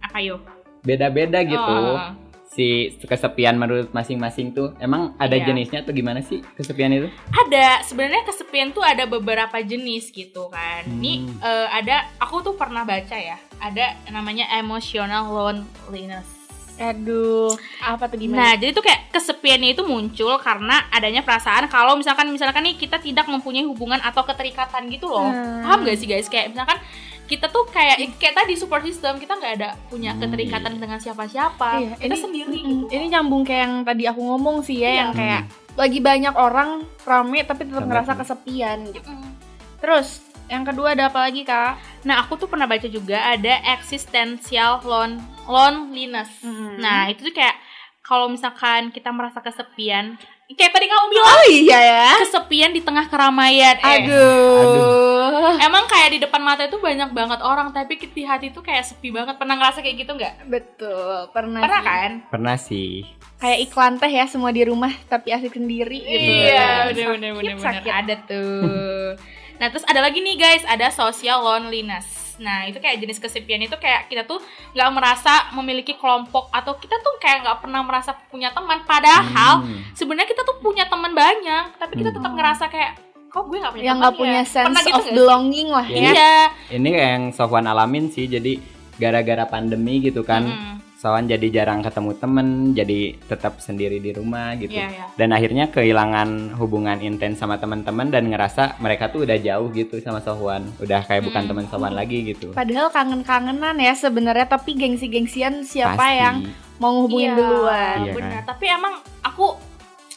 Apa 0.00 0.18
yo? 0.18 0.36
beda-beda 0.80 1.40
gitu 1.42 1.76
Oh. 1.90 2.12
si 2.48 2.66
kesepian 3.00 3.54
menurut 3.54 3.88
masing-masing 3.90 4.50
tuh 4.50 4.74
emang 4.78 5.14
ada 5.16 5.32
Iya. 5.32 5.46
jenisnya 5.46 5.80
atau 5.80 5.92
gimana 5.92 6.20
sih 6.20 6.42
kesepian 6.54 6.90
itu 6.90 7.08
Ada 7.30 7.82
sebenarnya 7.82 8.24
kesepian 8.24 8.70
tuh 8.70 8.82
ada 8.82 9.04
beberapa 9.04 9.58
jenis 9.58 10.08
gitu 10.08 10.48
kan. 10.48 10.82
Ini 10.84 11.12
Hmm. 11.20 11.38
eh, 11.40 11.68
ada 11.72 11.96
aku 12.18 12.42
tuh 12.42 12.54
pernah 12.54 12.82
baca 12.82 13.14
ya. 13.14 13.38
Ada 13.58 14.10
namanya 14.10 14.48
emotional 14.52 15.28
loneliness. 15.28 16.37
Aduh 16.78 17.50
apa 17.78 18.06
tuh 18.06 18.16
Nah, 18.16 18.22
gimana 18.22 18.54
jadi 18.54 18.70
tuh 18.70 18.80
kayak 18.80 19.10
kesepiannya 19.10 19.74
itu 19.74 19.82
muncul 19.82 20.38
karena 20.38 20.86
adanya 20.88 21.20
perasaan 21.20 21.66
kalau 21.66 21.94
misalkan 21.94 22.30
misalkan 22.30 22.62
nih 22.62 22.74
kita 22.74 22.96
tidak 22.96 23.26
mempunyai 23.26 23.62
hubungan 23.62 23.98
atau 23.98 24.22
keterikatan 24.22 24.86
gitu 24.86 25.06
loh. 25.06 25.26
Hmm. 25.26 25.62
Paham 25.62 25.82
gak 25.82 25.98
sih 25.98 26.06
guys? 26.06 26.26
Kayak 26.26 26.54
misalkan 26.54 26.78
kita 27.26 27.44
tuh 27.46 27.68
kayak 27.68 27.98
kayak 28.16 28.32
tadi 28.32 28.56
support 28.56 28.80
system 28.80 29.18
kita 29.18 29.34
nggak 29.34 29.54
ada 29.58 29.70
punya 29.86 30.14
Hmm, 30.14 30.22
keterikatan 30.22 30.78
dengan 30.78 30.96
siapa-siapa. 30.96 31.70
Iya, 31.76 31.92
kita 31.98 32.08
ini- 32.08 32.22
sendiri 32.22 32.56
Mm, 32.56 32.70
gitu. 32.80 32.84
ini 32.90 33.04
nyambung 33.10 33.42
kayak 33.42 33.60
yang 33.60 33.74
tadi 33.82 34.04
aku 34.06 34.20
ngomong 34.24 34.56
sih 34.62 34.78
ya 34.78 34.88
Iya. 34.88 34.96
yang 34.96 35.10
kayak 35.12 35.42
lagi 35.74 35.98
banyak 36.00 36.34
orang 36.34 36.70
rame 37.02 37.42
tapi 37.42 37.62
tetap 37.64 37.84
ngerasa 37.84 38.16
kesepian 38.16 38.78
gitu 38.88 39.06
Mm. 39.06 39.30
terus 39.76 40.24
yang 40.46 40.64
kedua 40.64 40.96
ada 40.96 41.06
apa 41.06 41.20
lagi 41.20 41.44
kak 41.44 41.76
Nah, 42.00 42.22
aku 42.22 42.34
tuh 42.34 42.46
pernah 42.46 42.64
baca 42.64 42.86
juga 42.86 43.20
ada 43.20 43.60
existential 43.68 44.80
lon 44.82 45.20
loneliness. 45.48 46.28
Hmm. 46.38 46.76
Nah, 46.76 47.08
itu 47.08 47.24
tuh 47.24 47.32
kayak 47.32 47.56
kalau 48.00 48.28
misalkan 48.28 48.88
kita 48.88 49.08
merasa 49.08 49.40
kesepian, 49.40 50.16
kayak 50.48 50.70
tadi 50.70 50.86
kamu 50.86 51.04
bilang 51.08 51.28
oh 51.28 51.44
iya 51.46 51.78
ya 51.78 52.08
kesepian 52.18 52.70
di 52.70 52.80
tengah 52.80 53.04
keramaian. 53.06 53.76
Eh, 53.76 53.88
aduh, 54.00 55.56
Emang 55.58 55.84
kayak 55.84 56.10
di 56.10 56.18
depan 56.18 56.40
mata 56.40 56.64
itu 56.64 56.76
banyak 56.76 57.10
banget 57.10 57.40
orang, 57.40 57.68
tapi 57.70 57.96
di 57.98 58.22
hati 58.22 58.48
tuh 58.48 58.60
kayak 58.60 58.80
sepi 58.82 59.08
banget. 59.08 59.36
Pernah 59.36 59.56
ngerasa 59.56 59.80
kayak 59.80 59.96
gitu 59.98 60.12
nggak? 60.14 60.34
betul 60.46 61.28
pernah, 61.30 61.60
Pernah 61.60 61.80
sih. 61.80 61.88
kan? 61.88 62.10
pernah 62.28 62.56
sih 62.56 62.92
kayak 63.38 63.58
iklan 63.62 63.94
teh 63.96 64.10
ya 64.10 64.26
semua 64.26 64.50
di 64.50 64.66
rumah 64.66 64.90
tapi 65.06 65.30
asik 65.30 65.54
sendiri 65.54 66.02
gitu 66.02 66.10
Iya, 66.42 66.90
Sakit, 66.90 66.90
bener-bener 66.90 67.30
bener-bener 67.38 67.66
sakit. 67.70 67.92
ada 67.94 68.14
tuh. 68.26 69.14
Nah, 69.58 69.66
terus 69.70 69.86
ada 69.86 70.00
lagi 70.00 70.18
nih 70.18 70.34
guys, 70.34 70.66
ada 70.66 70.90
social 70.90 71.38
loneliness. 71.40 72.27
Nah, 72.38 72.64
itu 72.64 72.78
kayak 72.78 72.98
jenis 72.98 73.18
kesepian 73.18 73.58
itu 73.60 73.74
kayak 73.74 74.06
kita 74.06 74.22
tuh 74.22 74.38
nggak 74.70 74.90
merasa 74.90 75.32
memiliki 75.52 75.92
kelompok 75.92 76.48
atau 76.48 76.74
kita 76.74 76.96
tuh 76.96 77.18
kayak 77.18 77.42
nggak 77.42 77.58
pernah 77.60 77.82
merasa 77.82 78.14
punya 78.26 78.50
teman. 78.50 78.82
Padahal 78.82 79.60
Hmm. 79.60 79.82
sebenarnya 79.92 80.28
kita 80.28 80.42
tuh 80.42 80.58
punya 80.58 80.86
teman 80.86 81.12
banyak, 81.12 81.76
tapi 81.76 81.92
kita 81.96 82.10
tetap 82.10 82.30
ngerasa 82.30 82.66
kayak 82.66 82.94
kok 83.28 83.44
gue 83.44 83.58
nggak 83.58 83.72
punya 83.72 83.84
yang 83.84 83.98
nggak 83.98 84.14
ya?" 84.14 84.18
punya 84.18 84.40
sense 84.42 84.66
Pernah 84.66 84.82
gitu 84.82 84.94
of 84.94 85.04
sih? 85.04 85.12
belonging 85.12 85.68
lah 85.68 85.84
Iya. 85.84 86.00
ya 86.00 86.10
Iya. 86.10 86.34
ini 86.72 86.88
kayak 86.88 87.10
yang 87.12 87.24
Sofwan 87.30 87.66
alamin 87.66 88.08
sih 88.08 88.24
jadi 88.24 88.56
gara-gara 88.96 89.44
pandemi 89.44 90.00
gitu 90.00 90.22
kan 90.22 90.42
Mm-mm. 90.42 90.74
Sofwan 90.98 91.24
jadi 91.24 91.46
jarang 91.52 91.78
ketemu 91.78 92.10
temen 92.12 92.46
jadi 92.74 93.00
tetap 93.24 93.58
sendiri 93.58 93.96
di 93.96 94.10
rumah 94.10 94.52
gitu 94.54 94.74
Iya, 94.74 94.90
iya. 94.90 95.04
dan 95.14 95.30
akhirnya 95.30 95.70
kehilangan 95.70 96.58
hubungan 96.58 96.98
intens 96.98 97.38
sama 97.38 97.54
teman-teman 97.54 98.10
dan 98.10 98.26
ngerasa 98.26 98.76
mereka 98.78 99.06
tuh 99.06 99.22
udah 99.22 99.38
jauh 99.38 99.70
gitu 99.70 100.02
sama 100.02 100.18
Sofwan 100.18 100.66
udah 100.78 101.00
kayak 101.00 101.22
bukan 101.22 101.38
Hmm. 101.38 101.50
teman 101.54 101.64
Sofwan 101.66 101.94
lagi 101.94 102.18
gitu 102.26 102.50
padahal 102.50 102.90
kangen-kangenan 102.90 103.78
ya 103.78 103.94
sebenarnya 103.94 104.46
tapi 104.48 104.74
gengsi-gengsian 104.74 105.62
siapa 105.62 105.94
Pasti. 105.96 106.18
yang 106.18 106.36
mau 106.76 106.90
ngehubungin 106.92 107.30
Iya, 107.30 107.38
duluan 107.38 107.98
Iya 108.00 108.12
benar. 108.12 108.30
kan? 108.32 108.42
Tapi 108.48 108.64
emang 108.68 108.94
aku 109.20 109.46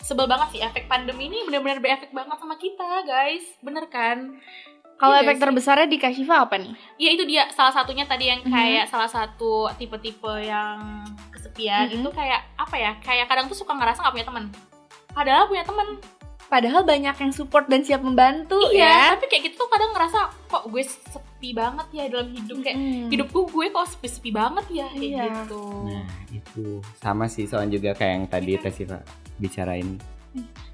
sebel 0.02 0.26
banget 0.26 0.48
sih 0.50 0.62
efek 0.62 0.86
pandemi 0.86 1.26
ini 1.26 1.42
benar-benar 1.44 1.78
berefek 1.78 2.10
banget 2.10 2.36
sama 2.36 2.54
kita, 2.56 3.02
guys. 3.02 3.46
Bener 3.62 3.86
kan? 3.88 4.38
Kalau 5.02 5.16
Iya 5.16 5.24
efek 5.24 5.36
sih. 5.36 5.42
terbesarnya 5.42 5.88
di 5.88 5.98
Kashifa 5.98 6.36
apa 6.40 6.56
nih 6.56 6.78
Ya 6.96 7.10
itu 7.10 7.26
dia 7.26 7.50
salah 7.50 7.74
satunya 7.74 8.06
tadi 8.06 8.30
yang 8.30 8.40
Mhm. 8.40 8.54
kayak 8.54 8.86
salah 8.86 9.10
satu 9.10 9.52
tipe-tipe 9.76 10.30
yang 10.40 11.02
kesepian 11.32 11.90
Mhm. 11.90 11.96
itu 11.98 12.10
kayak 12.12 12.46
apa 12.54 12.76
ya? 12.76 12.92
Kayak 13.00 13.26
kadang 13.26 13.46
tuh 13.46 13.58
suka 13.58 13.74
ngerasa 13.74 13.98
nggak 14.00 14.14
punya 14.14 14.28
teman. 14.28 14.46
Padahal 15.10 15.44
punya 15.46 15.66
teman. 15.66 15.98
padahal 16.48 16.84
banyak 16.84 17.16
yang 17.16 17.32
support 17.32 17.64
dan 17.66 17.80
siap 17.80 18.04
membantu 18.04 18.60
Iya, 18.68 18.84
ya 18.84 19.16
tapi 19.16 19.24
kayak 19.26 19.44
gitu 19.48 19.56
tuh 19.56 19.72
kadang 19.72 19.96
ngerasa 19.96 20.20
kok 20.46 20.68
gue 20.68 20.84
sepi 20.84 21.56
banget 21.56 21.88
ya 21.96 22.04
dalam 22.06 22.28
hidup 22.30 22.60
kayak 22.60 22.76
Mm. 22.76 23.08
hidupku 23.08 23.48
gue 23.48 23.72
kok 23.72 23.88
sepi-sepi 23.88 24.30
banget 24.30 24.66
ya 24.70 24.84
kayak 24.86 25.00
Iya. 25.00 25.24
gitu. 25.48 25.64
nah 25.88 26.04
itu 26.28 26.64
sama 27.00 27.32
sih 27.32 27.48
soalnya 27.48 27.72
juga 27.74 27.96
kayak 27.96 28.12
yang 28.14 28.28
tadi 28.28 28.52
Iya. 28.52 28.62
Teh 28.62 28.74
Siva 28.74 29.00
bicarain 29.38 29.96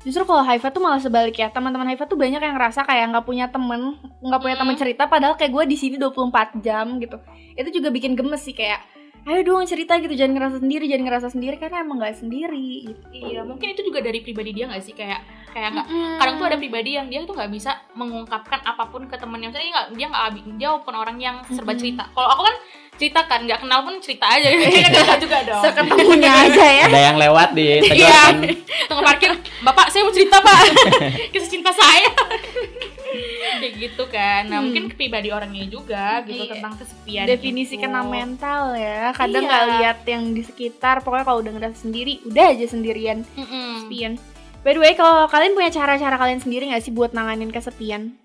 Justru 0.06 0.24
kalau 0.24 0.46
Haifa 0.46 0.70
tuh 0.70 0.80
malah 0.80 1.02
sebaliknya. 1.02 1.50
Teman-teman 1.50 1.90
Haifa 1.90 2.06
tuh 2.06 2.16
banyak 2.16 2.40
yang 2.40 2.56
ngerasa 2.56 2.86
kayak 2.86 3.12
nggak 3.12 3.26
punya 3.26 3.46
temen, 3.50 3.98
nggak 4.22 4.42
punya 4.42 4.56
teman 4.56 4.76
Hmm. 4.78 4.82
cerita. 4.86 5.04
Padahal 5.10 5.36
kayak 5.36 5.52
gue 5.52 5.64
di 5.68 5.78
sini 5.78 5.96
24 6.00 6.62
jam 6.62 6.96
gitu. 7.02 7.18
Itu 7.58 7.70
juga 7.74 7.90
bikin 7.90 8.14
gemes 8.14 8.46
sih 8.46 8.54
kayak, 8.54 8.86
ayo 9.28 9.44
dong 9.44 9.68
cerita 9.68 10.00
gitu, 10.00 10.16
jangan 10.16 10.40
ngerasa 10.40 10.58
sendiri, 10.64 10.86
jangan 10.88 11.06
ngerasa 11.12 11.28
sendiri 11.36 11.56
karena 11.60 11.84
emang 11.84 12.00
nggak 12.00 12.16
sendiri. 12.16 12.88
Gitu. 12.88 13.04
Iya, 13.12 13.44
mungkin 13.44 13.76
itu 13.76 13.82
juga 13.84 14.00
dari 14.00 14.24
pribadi 14.24 14.56
dia 14.56 14.72
nggak 14.72 14.84
sih 14.86 14.96
kayak 14.96 15.20
kayak 15.52 15.74
nggak 15.74 15.88
Mm-mm. 15.90 16.16
kadang 16.22 16.36
tuh 16.38 16.48
ada 16.54 16.58
pribadi 16.62 16.92
yang 16.96 17.10
dia 17.10 17.26
tuh 17.26 17.34
nggak 17.34 17.50
bisa 17.50 17.82
mengungkapkan 17.98 18.62
apa 18.62 18.94
pun 18.94 19.10
ke 19.10 19.18
temennya 19.18 19.50
misalnya 19.50 19.66
dia 19.66 19.74
nggak 19.74 19.88
dia 19.98 20.08
nggak 20.14 20.26
dia 20.54 20.70
bukan 20.78 20.96
orang 20.96 21.18
yang 21.18 21.36
serba 21.50 21.74
Mm-mm. 21.74 21.82
cerita 21.82 22.04
kalau 22.14 22.30
aku 22.30 22.42
kan 22.46 22.56
cerita 22.98 23.22
kan 23.24 23.40
nggak 23.42 23.62
kenal 23.62 23.80
pun 23.82 23.96
cerita 23.98 24.26
aja 24.28 24.48
nggak 24.52 25.20
juga 25.20 25.38
dong 25.44 25.62
seketemunya 25.62 26.32
aja 26.44 26.66
ya 26.66 26.86
Ada 26.86 27.00
yang 27.04 27.18
lewat 27.18 27.50
di 27.52 27.66
Iya. 27.80 28.22
tunggu 28.86 29.04
parkir 29.08 29.32
bapak 29.60 29.88
saya 29.88 30.02
mau 30.02 30.12
cerita 30.12 30.38
pak 30.40 30.60
kisah 31.30 31.48
cinta 31.48 31.70
saya 31.70 32.10
kayak 33.58 33.74
gitu 33.76 34.04
kan 34.08 34.46
nah 34.46 34.58
Hmm. 34.58 34.70
mungkin 34.70 34.92
pribadi 34.92 35.30
orangnya 35.30 35.66
juga 35.66 36.22
gitu 36.24 36.44
Iya. 36.44 36.52
tentang 36.54 36.74
kesepian 36.76 37.26
definisi 37.26 37.74
gitu. 37.74 37.84
kena 37.84 38.02
mental 38.04 38.74
ya 38.74 39.10
kadang 39.12 39.42
Iya. 39.42 39.50
nggak 39.50 39.64
lihat 39.72 39.98
yang 40.06 40.24
di 40.32 40.42
sekitar 40.42 41.00
pokoknya 41.00 41.26
kalau 41.26 41.40
udah 41.40 41.54
ngerasa 41.54 41.78
sendiri 41.80 42.20
udah 42.24 42.46
aja 42.48 42.66
sendirian 42.66 43.24
Mm-mm. 43.32 43.66
kesepian 43.80 44.14
by 44.60 44.72
the 44.72 44.80
way 44.80 44.94
kalau 44.94 45.26
kalian 45.26 45.54
punya 45.54 45.70
cara-cara 45.70 46.16
kalian 46.16 46.38
sendiri 46.38 46.68
nggak 46.68 46.82
sih 46.82 46.92
buat 46.92 47.12
nanganin 47.12 47.50
kesepian 47.50 48.18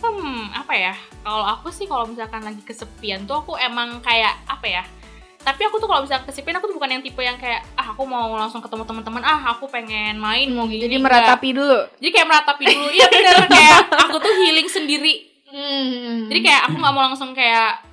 Hmm, 0.00 0.43
apa 0.64 0.74
ya? 0.74 0.94
Kalau 1.20 1.44
aku 1.44 1.68
sih 1.68 1.84
kalau 1.84 2.08
misalkan 2.08 2.40
lagi 2.40 2.64
kesepian 2.64 3.28
tuh 3.28 3.44
aku 3.44 3.52
emang 3.60 4.00
kayak 4.00 4.32
apa 4.48 4.64
ya? 4.64 4.82
Tapi 5.44 5.60
aku 5.68 5.76
tuh 5.76 5.84
kalau 5.84 6.08
misalkan 6.08 6.24
kesepian 6.24 6.56
aku 6.56 6.72
tuh 6.72 6.76
bukan 6.80 6.96
yang 6.96 7.02
tipe 7.04 7.20
yang 7.20 7.36
kayak 7.36 7.60
ah 7.76 7.92
aku 7.92 8.08
mau 8.08 8.32
langsung 8.32 8.64
ketemu 8.64 8.88
teman-teman, 8.88 9.20
ah 9.20 9.52
aku 9.52 9.68
pengen 9.68 10.16
main 10.16 10.48
mau 10.48 10.64
gini. 10.64 10.88
jadi 10.88 10.96
meratapi 10.96 11.52
dulu 11.52 11.78
Jadi 12.00 12.10
kayak 12.16 12.28
meratapi 12.32 12.64
dulu. 12.64 12.88
Iya 12.88 13.06
bener 13.12 13.36
kayak 13.52 13.78
aku 14.08 14.16
tuh 14.24 14.32
healing 14.40 14.68
sendiri. 14.72 15.14
Hmm. 15.52 16.32
Jadi 16.32 16.40
kayak 16.40 16.72
aku 16.72 16.80
nggak 16.80 16.94
mau 16.96 17.04
langsung 17.12 17.36
kayak 17.36 17.84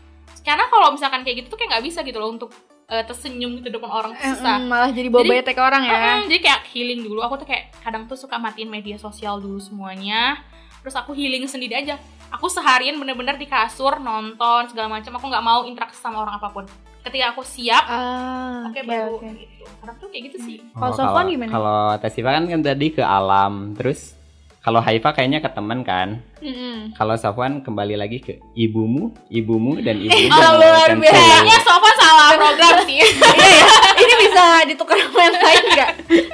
karena 0.42 0.66
kalau 0.72 0.96
misalkan 0.96 1.22
kayak 1.28 1.44
gitu 1.44 1.54
tuh 1.54 1.60
kayak 1.60 1.76
nggak 1.78 1.86
bisa 1.92 2.00
gitu 2.08 2.18
loh 2.18 2.32
untuk 2.32 2.50
eh, 2.88 3.04
tersenyum 3.04 3.60
gitu 3.60 3.68
depan 3.68 3.92
orang 3.92 4.12
susah. 4.16 4.58
mm, 4.58 4.66
malah 4.66 4.90
jadi 4.90 5.08
bawa 5.12 5.24
bete 5.28 5.52
ke 5.54 5.62
orang 5.62 5.84
ya 5.86 6.24
Mm, 6.24 6.32
jadi 6.32 6.40
kayak 6.40 6.62
healing 6.72 7.04
dulu. 7.04 7.20
Aku 7.20 7.36
tuh 7.36 7.48
kayak 7.52 7.76
kadang 7.84 8.08
tuh 8.08 8.16
suka 8.16 8.40
matiin 8.40 8.72
media 8.72 8.96
sosial 8.96 9.44
dulu 9.44 9.60
semuanya. 9.60 10.40
Terus 10.82 10.96
aku 10.96 11.12
healing 11.14 11.46
sendiri 11.46 11.78
aja. 11.78 12.00
Aku 12.32 12.48
seharian 12.48 12.96
bener-bener 12.96 13.36
di 13.36 13.48
kasur 13.48 14.00
nonton 14.00 14.72
segala 14.72 14.88
macam. 14.88 15.12
Aku 15.20 15.26
nggak 15.28 15.46
mau 15.46 15.62
interaksi 15.68 16.00
sama 16.00 16.24
orang 16.24 16.40
apa 16.40 16.48
pun. 16.52 16.66
Ketika 17.02 17.34
aku 17.34 17.42
siap, 17.42 17.84
ah 17.90 18.70
oke 18.70 18.78
oke, 18.78 18.88
baru 18.88 19.16
oke. 19.18 19.28
gitu. 19.34 19.66
Kadang 19.82 19.98
tuh 19.98 20.08
kayak 20.14 20.24
gitu 20.30 20.38
sih. 20.46 20.58
Kalau 20.72 20.94
Sofwan 20.94 21.26
gimana? 21.28 21.52
Kalau 21.52 21.82
Tasifa 21.98 22.30
kan, 22.38 22.46
kan 22.46 22.62
tadi 22.62 22.88
ke 22.94 23.02
alam, 23.02 23.74
terus 23.74 24.14
kalau 24.62 24.78
Haifa 24.78 25.10
kayaknya 25.10 25.42
ke 25.42 25.50
temen 25.50 25.82
kan. 25.82 26.22
Mm-mm. 26.38 26.94
Kalau 26.94 27.18
Safwan 27.18 27.66
kembali 27.66 27.98
lagi 27.98 28.22
ke 28.22 28.38
ibumu, 28.54 29.10
ibumu 29.34 29.82
dan 29.82 29.98
ibumu. 29.98 30.30
Oh, 30.30 30.38
dan 30.38 30.54
luar 30.62 30.90
tentu. 30.94 31.02
biasa. 31.02 31.18
Kayaknya 31.18 31.58
Sofa 31.66 31.90
salah 31.98 32.30
program 32.38 32.76
sih. 32.86 33.02
iya 33.02 33.50
ya 33.50 33.92
ini 34.02 34.14
bisa 34.28 34.44
ditukar 34.68 34.98
sama 34.98 35.20
yang 35.22 35.38
lain 35.38 35.64
nggak 35.74 35.92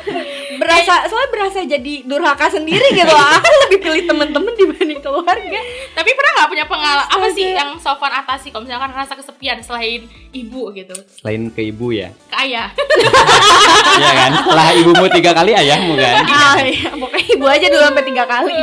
berasa 0.67 0.93
soalnya 1.07 1.29
berasa 1.31 1.57
jadi 1.63 1.93
durhaka 2.03 2.51
sendiri 2.51 2.87
gitu 2.91 3.15
aku 3.39 3.47
lebih 3.67 3.79
pilih 3.79 4.03
temen-temen 4.03 4.53
dibanding 4.59 4.99
keluarga 4.99 5.59
Tapi 5.95 6.09
pernah 6.11 6.31
nggak 6.35 6.49
punya 6.51 6.65
pengalaman 6.67 7.07
apa 7.07 7.27
sih 7.31 7.47
yang 7.55 7.79
Sofan 7.79 8.11
atasi 8.11 8.51
kalau 8.51 8.67
misalkan 8.67 8.91
rasa 8.91 9.15
kesepian 9.15 9.63
selain 9.63 10.05
ibu 10.35 10.69
gitu? 10.75 10.93
Selain 11.23 11.49
ke 11.49 11.71
ibu 11.71 11.95
ya. 11.95 12.11
Ke 12.27 12.35
ayah. 12.43 12.67
Iya 13.97 14.13
kan? 14.13 14.31
Setelah 14.45 14.67
ibumu 14.77 15.05
tiga 15.09 15.31
kali 15.33 15.51
ayahmu 15.57 15.93
kan. 15.97 16.21
ah 16.37 16.57
iya 16.61 16.89
pokoknya 16.93 17.27
ibu 17.33 17.45
aja 17.49 17.65
dulu 17.71 17.83
sampai 17.87 18.05
tiga 18.05 18.23
kali 18.29 18.57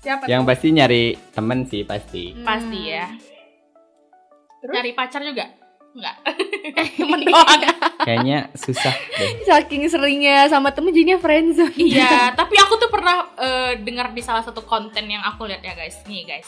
siapa 0.00 0.22
Yang 0.30 0.42
pasti 0.46 0.66
nyari 0.70 1.04
temen 1.34 1.58
sih 1.66 1.82
pasti. 1.82 2.24
Pasti 2.38 2.80
ya. 2.86 3.06
Terus? 4.62 4.74
Cari 4.78 4.90
pacar 4.94 5.20
juga? 5.26 5.44
Enggak. 5.96 6.16
Temen 7.00 7.20
doang. 7.24 7.60
Kayaknya 8.04 8.38
susah 8.52 8.92
deh. 8.92 9.42
saking 9.48 9.88
seringnya 9.88 10.46
sama 10.46 10.70
temen 10.70 10.92
jadinya 10.92 11.16
friendzone 11.16 11.74
Iya, 11.74 12.30
tapi 12.38 12.54
aku 12.60 12.76
tuh 12.76 12.92
pernah 12.92 13.32
eh, 13.40 13.80
dengar 13.80 14.12
di 14.12 14.20
salah 14.20 14.44
satu 14.44 14.62
konten 14.62 15.08
yang 15.08 15.24
aku 15.24 15.48
lihat 15.48 15.64
ya 15.64 15.72
guys. 15.72 15.96
Nih 16.04 16.28
guys. 16.28 16.46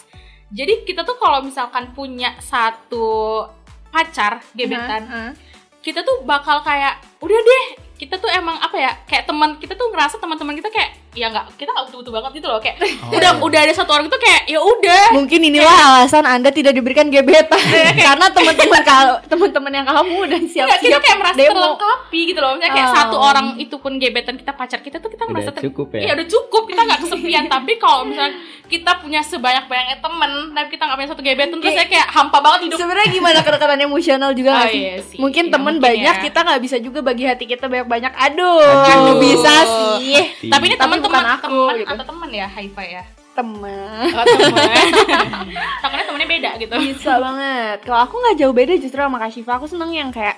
Jadi 0.52 0.84
kita 0.84 1.02
tuh 1.04 1.16
kalau 1.16 1.40
misalkan 1.44 1.92
punya 1.96 2.36
satu 2.40 3.44
pacar 3.88 4.44
gebetan, 4.52 5.02
Hah? 5.08 5.32
kita 5.80 6.04
tuh 6.04 6.24
bakal 6.24 6.60
kayak 6.60 7.00
udah 7.20 7.40
deh, 7.40 7.66
kita 7.96 8.20
tuh 8.20 8.28
emang 8.32 8.56
apa 8.60 8.76
ya? 8.76 8.92
Kayak 9.08 9.28
teman 9.28 9.56
kita 9.56 9.76
tuh 9.76 9.88
ngerasa 9.92 10.20
teman-teman 10.20 10.56
kita 10.56 10.68
kayak 10.72 10.92
ya 11.18 11.28
nggak 11.28 11.44
kita 11.54 11.68
nggak 11.68 11.84
butuh-butuh 11.86 12.12
banget 12.14 12.30
gitu 12.34 12.46
loh 12.46 12.58
kayak 12.58 12.76
Oh. 12.78 13.14
udah 13.18 13.30
udah 13.40 13.60
ada 13.60 13.72
satu 13.72 13.90
orang 13.90 14.06
itu 14.06 14.16
kayak 14.16 14.42
ya 14.46 14.58
udah 14.58 15.04
mungkin 15.12 15.40
inilah 15.42 15.74
alasan 15.92 16.24
anda 16.24 16.48
tidak 16.48 16.72
diberikan 16.72 17.08
gebetan 17.08 17.58
karena 18.06 18.26
teman-teman 18.28 18.82
kalau 18.82 19.16
teman-teman 19.24 19.72
yang 19.72 19.84
kamu 19.84 20.14
udah 20.20 20.38
Enggak, 20.38 20.54
kita 20.78 20.78
siap-siap 20.88 21.00
kayak 21.00 21.18
merasa 21.18 21.36
demo 21.36 21.52
terlengkapi 21.52 22.20
gitu 22.24 22.38
loh. 22.38 22.50
Misalnya 22.54 22.72
kayak 22.72 22.88
Oh. 22.88 22.94
satu 22.94 23.16
orang 23.18 23.46
itu 23.56 23.76
pun 23.76 23.92
gebetan 23.96 24.34
kita 24.34 24.52
pacar 24.52 24.78
kita 24.78 24.96
tuh 24.96 25.08
kita 25.08 25.24
Udah 25.24 25.32
merasa 25.34 25.50
ter- 25.50 25.64
cukup 25.64 25.86
ya? 25.92 26.00
Iya 26.00 26.10
udah 26.14 26.26
cukup, 26.28 26.62
kita 26.64 26.80
nggak 26.80 27.00
kesepian. 27.00 27.44
tapi 27.54 27.72
kalau 27.76 28.02
misalnya 28.04 28.32
kita 28.64 28.92
punya 28.98 29.20
sebanyak-banyaknya 29.22 29.98
temen, 29.98 30.30
tapi 30.50 30.68
kita 30.68 30.82
nggak 30.82 30.98
punya 30.98 31.10
satu 31.10 31.22
gebetan, 31.22 31.56
terus 31.58 31.72
saya 31.74 31.88
kayak 31.88 32.06
hampa 32.06 32.38
banget 32.38 32.60
hidup. 32.64 32.78
Sebenarnya 32.78 33.08
gimana 33.10 33.38
kedekatan 33.40 33.80
emosional 33.80 34.30
juga 34.32 34.50
Oh, 34.54 34.68
sih? 34.68 34.78
iya 34.78 34.94
sih. 35.00 35.18
Mungkin 35.18 35.44
Iya, 35.44 35.52
temen 35.52 35.74
mungkin 35.74 35.86
banyak 35.88 36.14
ya. 36.14 36.22
kita 36.22 36.38
nggak 36.42 36.60
bisa 36.60 36.76
juga 36.78 37.00
bagi 37.00 37.24
hati 37.24 37.44
kita 37.44 37.64
banyak-banyak. 37.66 38.12
Aduh, 38.12 38.60
Aduh. 38.60 39.16
bisa 39.18 39.54
sih. 39.64 40.16
Tapi 40.44 40.64
ini 40.64 40.76
Tapi 40.76 40.82
teman-teman 40.94 41.07
bukan 41.08 41.26
aku, 41.32 41.60
teman 41.64 41.76
gitu. 41.78 41.90
atau 41.90 42.04
teman 42.06 42.30
ya, 42.30 42.46
Haifa 42.46 42.82
ya. 42.84 43.04
Temen 43.32 44.02
Oh, 44.10 44.24
teman. 44.24 44.86
Takutnya 45.82 46.04
temennya 46.04 46.28
beda 46.28 46.50
gitu. 46.58 46.74
bisa 46.76 47.12
banget. 47.16 47.78
Kalau 47.82 48.00
aku 48.02 48.14
nggak 48.16 48.36
jauh 48.36 48.52
beda 48.52 48.74
justru 48.76 48.98
sama 48.98 49.16
Kak 49.16 49.30
Syifa. 49.30 49.52
Aku 49.56 49.66
seneng 49.66 49.90
yang 49.90 50.10
kayak 50.10 50.36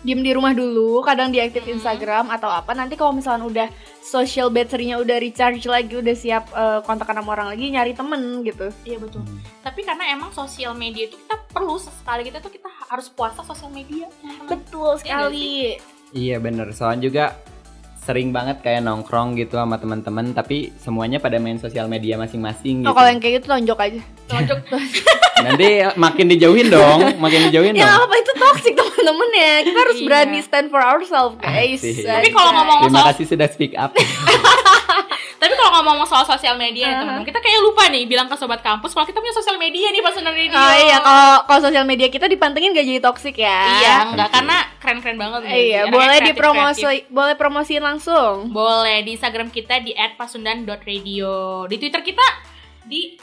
diem 0.00 0.20
di 0.20 0.30
rumah 0.30 0.52
dulu, 0.52 1.00
kadang 1.00 1.32
diaktif 1.32 1.64
Hmm. 1.64 1.74
Instagram 1.74 2.28
atau 2.28 2.46
apa. 2.46 2.70
Nanti 2.70 2.92
kalau 2.92 3.10
misalnya 3.10 3.42
udah 3.42 3.68
social 3.98 4.52
battery-nya 4.52 5.00
udah 5.00 5.16
recharge 5.16 5.64
lagi, 5.64 5.96
udah 5.96 6.12
siap 6.12 6.44
eh, 6.52 6.80
kontakan 6.84 7.18
sama 7.18 7.30
orang 7.32 7.48
lagi, 7.50 7.72
nyari 7.72 7.96
temen 7.96 8.44
gitu. 8.44 8.68
Iya 8.84 9.00
betul. 9.00 9.24
Hmm. 9.24 9.40
Tapi 9.64 9.80
karena 9.80 10.12
emang 10.12 10.28
sosial 10.30 10.76
media 10.76 11.08
itu 11.08 11.16
kita 11.16 11.40
perlu 11.48 11.80
sekali 11.80 12.22
kita 12.22 12.38
tuh 12.38 12.52
kita 12.52 12.68
harus 12.84 13.08
puasa 13.08 13.40
sosial 13.42 13.72
media. 13.72 14.04
Betul 14.44 15.00
sekali. 15.00 15.80
Iya 16.12 16.36
bener. 16.36 16.70
Soalnya 16.70 17.00
juga 17.02 17.24
sering 18.04 18.30
banget 18.30 18.60
kayak 18.60 18.80
nongkrong 18.80 19.32
gitu 19.34 19.56
sama 19.56 19.74
teman-teman, 19.74 20.30
tapi 20.30 20.72
semuanya 20.76 21.16
pada 21.16 21.36
main 21.36 21.56
sosial 21.56 21.84
media 21.86 22.14
masing-masing 22.14 22.84
Oh, 22.84 22.86
gitu. 22.86 22.94
kalau 22.94 23.08
yang 23.08 23.18
kayak 23.18 23.34
gitu 23.38 23.46
tonjok 23.48 23.78
aja. 23.80 24.00
Tonjok. 24.26 24.58
Nanti 25.36 25.66
makin 25.96 26.26
dijauhin 26.26 26.68
dong, 26.68 26.98
makin 27.18 27.48
dijauhin 27.48 27.74
Ya 27.74 27.88
dong. 27.90 28.04
apa 28.04 28.14
itu 28.14 28.32
toxic 28.34 28.72
teman-teman 28.74 29.30
ya. 29.34 29.52
Kita 29.62 29.78
harus 29.80 29.96
Iya. 29.96 30.06
berani 30.06 30.38
stand 30.40 30.68
for 30.68 30.80
ourselves, 30.80 31.36
guys. 31.38 31.80
Tapi 31.80 32.28
kalau 32.30 32.50
ngomong 32.54 32.78
Terima 32.84 32.98
soal 32.98 33.08
kasih 33.10 33.26
sudah 33.26 33.48
speak 33.48 33.72
up. 33.74 33.92
Tapi 35.44 35.54
kalau 35.60 35.70
ngomong 35.76 36.08
soal 36.08 36.24
sosial 36.24 36.56
media 36.56 36.88
nih 36.88 36.92
Uh-huh. 36.94 37.02
teman-teman, 37.04 37.28
kita 37.28 37.38
kayak 37.44 37.60
lupa 37.60 37.84
nih 37.92 38.08
bilang 38.08 38.24
ke 38.24 38.36
sobat 38.40 38.64
kampus 38.64 38.96
kalau 38.96 39.04
kita 39.04 39.20
punya 39.20 39.34
sosial 39.36 39.60
media 39.60 39.92
nih 39.92 40.00
pas 40.00 40.16
radio. 40.16 40.56
Oh 40.56 40.74
iya, 40.80 40.96
kalau 41.04 41.30
kalau 41.44 41.60
sosial 41.68 41.84
media 41.84 42.08
kita 42.08 42.24
dipantengin 42.24 42.72
gak 42.72 42.86
jadi 42.88 43.00
toxic 43.04 43.36
ya. 43.36 43.60
Iya, 43.76 43.94
enggak 44.08 44.32
karena 44.32 44.56
keren-keren 44.80 45.18
banget. 45.20 45.40
nih. 45.44 45.52
Iya, 45.52 45.80
boleh 45.92 46.18
dipromosi, 46.24 46.84
boleh 47.12 47.34
promosiin 47.36 47.84
langsung. 47.84 48.48
Boleh 48.48 49.04
di 49.04 49.20
Instagram 49.20 49.52
kita 49.52 49.84
di 49.84 49.92
@pasundan.radio. 50.16 51.68
Di 51.68 51.76
Twitter 51.76 52.00
kita 52.00 52.24
di 52.88 53.20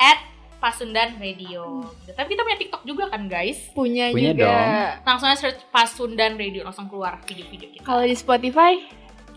@pasundanradio. 0.62 1.66
Gitu. 2.06 2.12
Tapi 2.14 2.28
kita 2.30 2.42
punya 2.46 2.58
TikTok 2.62 2.84
juga 2.86 3.04
kan, 3.10 3.26
guys. 3.26 3.58
Punya, 3.74 4.14
Punya 4.14 4.32
juga. 4.38 4.46
dong. 4.46 4.70
Langsung 5.10 5.28
aja 5.28 5.38
search 5.42 5.66
Pasundan 5.74 6.38
Radio 6.38 6.62
langsung 6.62 6.86
keluar 6.86 7.18
video-video 7.26 7.74
kita. 7.74 7.82
Kalau 7.82 8.06
di 8.06 8.14
Spotify, 8.14 8.78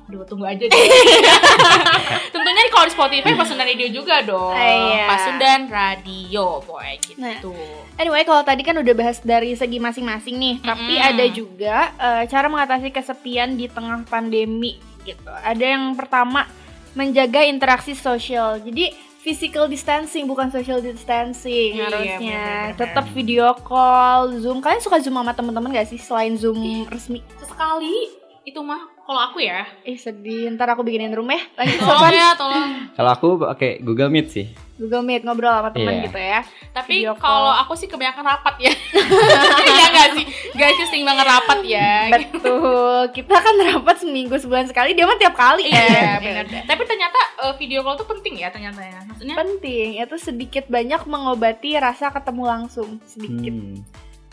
Aduh, 0.04 0.20
tunggu 0.28 0.44
aja 0.44 0.60
deh. 0.60 0.70
Tentunya 2.34 2.62
kalau 2.68 2.84
di 2.84 2.92
Spotify 2.92 3.32
Pasundan 3.32 3.66
Radio 3.66 3.88
juga 3.88 4.20
dong. 4.20 4.52
Iya. 4.52 5.08
Pasundan 5.08 5.60
Radio, 5.72 6.60
boy 6.64 6.92
gitu. 7.00 7.54
anyway 7.96 8.26
kalau 8.28 8.44
tadi 8.44 8.60
kan 8.60 8.76
udah 8.76 8.94
bahas 8.96 9.24
dari 9.24 9.56
segi 9.56 9.80
masing-masing 9.80 10.36
nih, 10.36 10.54
tapi 10.60 10.94
Mm-mm. 11.00 11.08
ada 11.08 11.24
juga 11.32 11.76
eh, 11.96 12.22
cara 12.28 12.46
mengatasi 12.52 12.92
kesepian 12.92 13.56
di 13.56 13.64
tengah 13.72 14.04
pandemi 14.04 14.76
gitu. 15.08 15.30
Ada 15.30 15.76
yang 15.76 15.96
pertama 15.96 16.44
menjaga 16.92 17.40
interaksi 17.44 17.96
sosial. 17.96 18.60
Jadi 18.60 18.92
physical 19.24 19.64
distancing 19.72 20.28
bukan 20.28 20.52
social 20.52 20.84
distancing 20.84 21.80
Iya, 21.80 21.88
harusnya. 21.88 22.44
Tetap 22.76 23.08
video 23.16 23.56
call, 23.56 24.36
Zoom. 24.36 24.60
Kalian 24.60 24.84
suka 24.84 25.00
Zoom 25.00 25.16
sama 25.16 25.32
teman-teman 25.32 25.72
gak 25.72 25.88
sih 25.88 25.96
selain 25.96 26.36
Zoom 26.36 26.84
resmi? 26.92 27.24
Sesekali 27.40 28.12
itu 28.44 28.60
mah 28.60 28.93
kalau 29.04 29.20
aku 29.22 29.38
ya. 29.38 29.68
Ih 29.82 29.94
sedih, 29.94 30.48
ntar 30.50 30.66
aku 30.66 30.80
bikinin 30.80 31.12
room 31.12 31.28
ya. 31.28 31.40
Lanjut 31.54 31.78
Tolong 31.78 32.00
Sofan. 32.00 32.12
ya, 32.12 32.28
tolong. 32.34 32.68
Kalau 32.92 33.10
aku 33.10 33.26
pakai 33.38 33.70
Google 33.78 34.08
Meet 34.08 34.26
sih. 34.28 34.46
Google 34.74 35.00
Meet 35.00 35.22
ngobrol 35.22 35.52
sama 35.52 35.70
teman 35.70 35.94
Iya. 35.94 36.04
gitu 36.04 36.18
ya. 36.18 36.40
Tapi 36.72 36.94
kalau 37.14 37.52
aku 37.54 37.72
sih 37.74 37.86
kebanyakan 37.86 38.24
rapat 38.26 38.54
ya. 38.58 38.72
Iya 39.64 39.84
enggak 39.86 40.08
sih? 40.14 40.24
Guys, 40.52 40.78
sering 40.84 41.04
banget 41.04 41.24
rapat 41.24 41.58
ya. 41.62 41.92
Betul, 42.10 42.98
kita 43.12 43.36
kan 43.36 43.54
rapat 43.56 43.96
seminggu 43.98 44.34
sebulan 44.34 44.66
sekali, 44.66 44.92
dia 44.92 45.04
mah 45.04 45.14
tiap 45.14 45.34
kali 45.34 45.68
Iya, 45.68 45.84
ya. 45.84 46.12
benar. 46.18 46.44
Tapi 46.64 46.82
ternyata 46.84 47.18
eh, 47.40 47.54
video 47.54 47.80
call 47.80 47.94
tuh 47.96 48.08
penting 48.08 48.34
ya 48.36 48.48
ternyata 48.48 48.80
ya. 48.80 48.98
Maksudnya 49.04 49.34
Penting, 49.36 50.00
itu 50.00 50.16
sedikit 50.16 50.64
banyak 50.66 51.04
mengobati 51.04 51.76
rasa 51.76 52.08
ketemu 52.08 52.42
langsung 52.42 52.98
sedikit. 53.04 53.52
Hmm. 53.52 53.78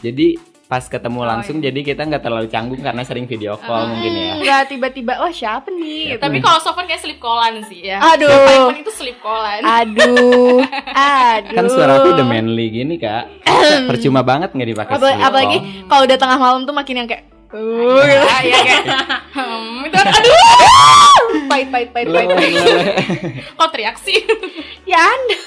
Jadi 0.01 0.41
pas 0.71 0.87
ketemu 0.87 1.19
Oh, 1.19 1.27
langsung 1.27 1.59
iya. 1.59 1.67
jadi 1.67 1.79
kita 1.83 2.07
nggak 2.07 2.23
terlalu 2.23 2.47
canggung 2.47 2.79
karena 2.79 3.03
sering 3.03 3.27
video 3.27 3.59
call 3.59 3.91
mungkin 3.91 4.11
ya. 4.15 4.33
Nggak 4.39 4.61
tiba-tiba, 4.71 5.19
wah 5.19 5.27
siapa 5.27 5.67
nih? 5.67 6.15
Tapi 6.15 6.39
kalau 6.39 6.63
Sofan 6.63 6.87
kayak 6.87 7.03
sleep 7.03 7.19
callan 7.19 7.59
sih 7.67 7.91
ya. 7.91 7.99
Aduh. 7.99 8.31
Yang 8.31 8.39
paling 8.39 8.63
penting 8.71 8.85
itu 8.87 8.93
sleep 8.95 9.17
callan. 9.19 9.61
Aduh, 9.67 10.63
aduh. 11.35 11.55
Kan 11.59 11.65
suaraku 11.67 12.07
udah 12.15 12.23
manly 12.23 12.71
gini 12.71 12.95
kak. 12.95 13.27
Percuma 13.91 14.23
banget 14.23 14.55
nggak 14.55 14.69
dipakai 14.71 14.95
apalagi 15.19 15.57
kalau 15.91 16.07
udah 16.07 16.17
tengah 16.17 16.37
malam 16.39 16.63
tuh 16.63 16.71
makin 16.71 17.03
yang 17.03 17.07
kayak 17.11 17.27
uh, 17.51 18.01
gitu. 18.01 18.27
Iya 18.41 18.59
kayak 18.63 18.83
hmm, 19.35 19.87
itu 19.87 19.97
aduh 19.99 20.37
pahit 21.47 21.67
pahit 21.69 21.89
pahit 21.91 22.07
pahit. 22.07 22.27
Kok 23.53 23.69
teriak 23.71 23.97
sih 23.99 24.19
Ya 24.83 24.99
Anda. 24.99 25.37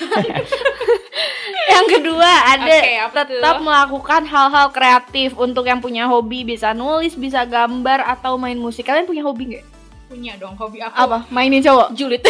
yang 1.65 1.87
kedua 1.89 2.31
ada 2.55 2.77
Oke, 2.77 2.93
apa 2.97 3.21
tetap 3.25 3.55
tuh? 3.57 3.65
melakukan 3.65 4.23
hal-hal 4.25 4.67
kreatif 4.69 5.33
untuk 5.35 5.65
yang 5.65 5.81
punya 5.81 6.05
hobi 6.05 6.45
bisa 6.45 6.73
nulis, 6.73 7.17
bisa 7.17 7.45
gambar 7.45 8.05
atau 8.05 8.37
main 8.37 8.57
musik. 8.57 8.85
Kalian 8.85 9.05
punya 9.05 9.25
hobi 9.25 9.57
nggak? 9.57 9.65
punya 10.05 10.37
dong 10.39 10.55
hobi 10.55 10.79
aku 10.79 10.95
Apa? 10.95 11.27
Mainin 11.27 11.59
cowok? 11.59 11.91
julid 11.97 12.23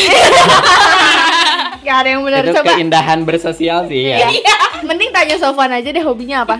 Gak 1.84 1.96
ada 2.00 2.08
yang 2.16 2.24
benar 2.24 2.40
Itu 2.48 2.56
coba. 2.56 2.72
keindahan 2.72 3.28
bersosial 3.28 3.84
sih 3.92 4.08
ya. 4.08 4.24
Iya. 4.24 4.56
Mending 4.88 5.12
tanya 5.12 5.36
Sofan 5.36 5.68
aja 5.68 5.92
deh 5.92 6.00
hobinya 6.00 6.48
apa. 6.48 6.56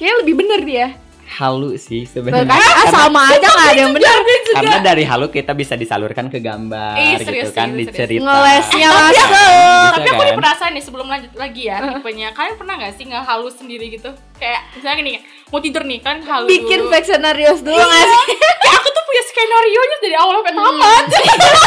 Kayaknya 0.00 0.16
lebih 0.24 0.34
bener 0.40 0.60
dia. 0.64 0.86
Halu 1.32 1.74
sih 1.74 2.04
sebenarnya. 2.04 2.44
kan 2.44 2.60
ah, 2.60 2.86
sama 2.86 3.20
aja 3.26 3.40
gak 3.42 3.66
ada 3.66 3.80
yang 3.80 3.92
bener. 3.96 4.16
Karena 4.52 4.76
dari 4.78 5.00
halu 5.02 5.26
kita 5.26 5.52
bisa 5.52 5.74
disalurkan 5.74 6.28
ke 6.28 6.38
gambar 6.38 6.92
Ih, 6.94 7.16
gitu 7.16 7.24
serius, 7.26 7.50
kan 7.50 7.68
serius, 7.68 7.78
di 7.78 7.84
serius. 7.86 7.96
cerita. 7.96 8.24
Ngelesnya 8.28 8.84
Eh, 8.84 8.92
masuk. 8.92 9.92
tapi 9.92 10.04
aku 10.04 10.12
kan? 10.14 10.22
nih 10.22 10.36
penasaran 10.36 10.72
nih 10.72 10.84
sebelum 10.84 11.06
lanjut 11.06 11.32
lagi 11.34 11.62
ya 11.64 11.76
tipenya 11.90 12.28
kalian 12.30 12.54
pernah 12.54 12.74
nggak 12.76 12.92
sih 12.92 13.04
nggak 13.04 13.22
halus 13.22 13.54
sendiri 13.54 13.86
gitu 13.88 14.10
kayak 14.34 14.60
misalnya 14.72 14.96
gini 14.98 15.12
mau 15.48 15.58
tidur 15.58 15.82
nih 15.82 15.98
kan 15.98 16.16
halus 16.20 16.48
Bikin 16.48 16.78
dulu. 16.78 16.90
fake 16.90 17.06
scenarios 17.06 17.60
dulu 17.60 17.76
nggak 17.76 18.04
sih? 18.04 18.36
Kayak 18.58 18.76
aku 18.78 18.88
tuh 18.88 19.02
punya 19.02 19.22
skenario 19.24 19.80
nya 19.82 19.96
dari 19.98 20.16
awal 20.16 20.34
sampai 20.36 20.52
tamat 20.54 21.04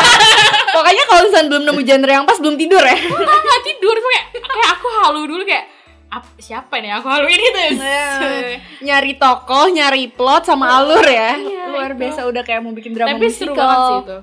Pokoknya 0.75 1.03
kalau 1.05 1.21
misalnya 1.23 1.47
belum 1.47 1.63
nemu 1.65 1.81
genre 1.83 2.11
yang 2.13 2.25
pas 2.25 2.37
belum 2.37 2.55
tidur 2.55 2.83
ya. 2.83 2.97
Nggak 2.99 3.61
tidur 3.65 3.95
kayak 3.97 4.23
kayak 4.35 4.69
aku 4.71 4.87
halu 4.99 5.21
dulu 5.25 5.43
kayak 5.43 5.65
"Ap- 6.15 6.39
siapa 6.39 6.79
nih 6.79 6.91
aku 6.93 7.07
haluin 7.07 7.35
gitu 7.37 7.59
Iya. 7.75 8.07
nyari 8.81 9.13
tokoh, 9.15 9.67
nyari 9.67 10.07
plot 10.07 10.47
sama 10.47 10.79
alur 10.79 11.03
ya. 11.03 11.35
Iya, 11.35 11.63
Luar 11.69 11.91
itu. 11.91 11.99
biasa 11.99 12.19
udah 12.23 12.41
kayak 12.41 12.61
mau 12.61 12.71
bikin 12.71 12.91
drama 12.91 13.11
tapi 13.11 13.25
musical. 13.25 13.43
seru 13.45 13.53
banget 13.53 13.79
sih 13.83 13.99
itu 14.01 14.17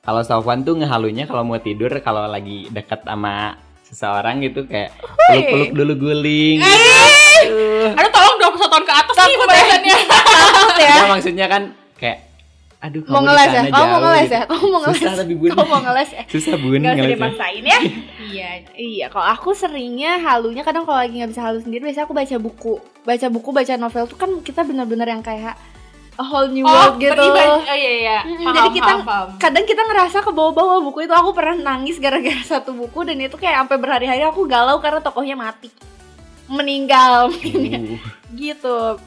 Kalau 0.00 0.22
Sofwan 0.22 0.60
tuh 0.60 0.74
ngehalunya 0.74 1.24
kalau 1.24 1.42
mau 1.42 1.58
tidur 1.58 1.92
kalau 2.00 2.26
lagi 2.26 2.66
deket 2.68 3.00
sama 3.02 3.54
seseorang 3.82 4.40
gitu 4.40 4.64
kayak 4.64 4.90
peluk-peluk 5.28 5.70
dulu 5.74 5.92
guling. 6.02 6.58
Aduh. 6.58 7.94
aduh 7.94 8.10
tolong 8.10 8.36
21 8.42 8.66
tahun 8.68 8.84
ke 8.84 8.94
atas 8.94 9.14
nih 9.16 9.36
pembahasannya 9.38 9.94
Takut 10.04 10.76
ya. 10.76 10.92
Nah, 10.92 11.06
maksudnya 11.08 11.46
kan 11.46 11.62
kayak 11.94 12.18
aduh 12.78 13.02
Mau 13.10 13.22
ngeles 13.26 13.50
ya? 13.50 13.62
Kamu 13.74 13.86
mau 13.90 14.00
ngeles 14.06 14.26
gitu. 14.30 14.36
ya? 14.38 14.42
Kamu 14.46 14.64
mau 14.70 14.80
ngeles? 14.86 14.98
Susah 15.02 15.14
tapi 15.18 15.34
bun. 15.34 15.50
Kamu 15.50 15.66
mau 15.66 15.80
ngeles 15.82 16.10
ya? 16.14 16.22
Susah 16.30 16.54
bun 16.54 16.78
Gak 16.78 16.94
usah 16.94 17.10
dipaksain 17.10 17.64
ya. 17.66 17.78
iya 18.30 18.50
Iya, 18.78 19.06
kalau 19.10 19.26
aku 19.26 19.50
seringnya 19.50 20.22
halunya 20.22 20.62
kadang 20.62 20.86
kalau 20.86 21.02
lagi 21.02 21.18
nggak 21.18 21.30
bisa 21.34 21.42
halu 21.42 21.58
sendiri, 21.58 21.90
biasanya 21.90 22.06
aku 22.06 22.14
baca 22.14 22.36
buku, 22.38 22.74
baca 23.02 23.26
buku, 23.26 23.48
baca 23.50 23.74
novel 23.74 24.04
tuh 24.06 24.18
kan 24.18 24.30
kita 24.46 24.62
benar-benar 24.62 25.10
yang 25.10 25.22
kayak 25.22 25.58
a 26.18 26.24
whole 26.26 26.50
new 26.50 26.66
oh 26.66 26.70
world 26.70 26.98
gitu. 26.98 27.14
beribadah 27.14 27.62
oh 27.62 27.76
iya 27.78 27.92
iya 28.02 28.18
paham, 28.26 28.54
jadi 28.58 28.68
kita 28.74 28.92
paham, 28.92 29.06
paham. 29.06 29.28
kadang 29.38 29.64
kita 29.64 29.82
ngerasa 29.86 30.18
ke 30.26 30.30
bawah-bawah 30.34 30.82
buku 30.82 31.06
itu 31.06 31.14
aku 31.14 31.30
pernah 31.30 31.54
nangis 31.54 31.96
gara-gara 32.02 32.42
satu 32.58 32.74
buku 32.74 33.06
dan 33.06 33.22
itu 33.22 33.38
kayak 33.38 33.64
sampai 33.64 33.78
berhari-hari 33.78 34.22
aku 34.26 34.44
galau 34.50 34.82
karena 34.82 34.98
tokohnya 34.98 35.38
mati 35.38 35.70
meninggal 36.50 37.30
Uh, 37.30 38.00
gitu 38.40 38.98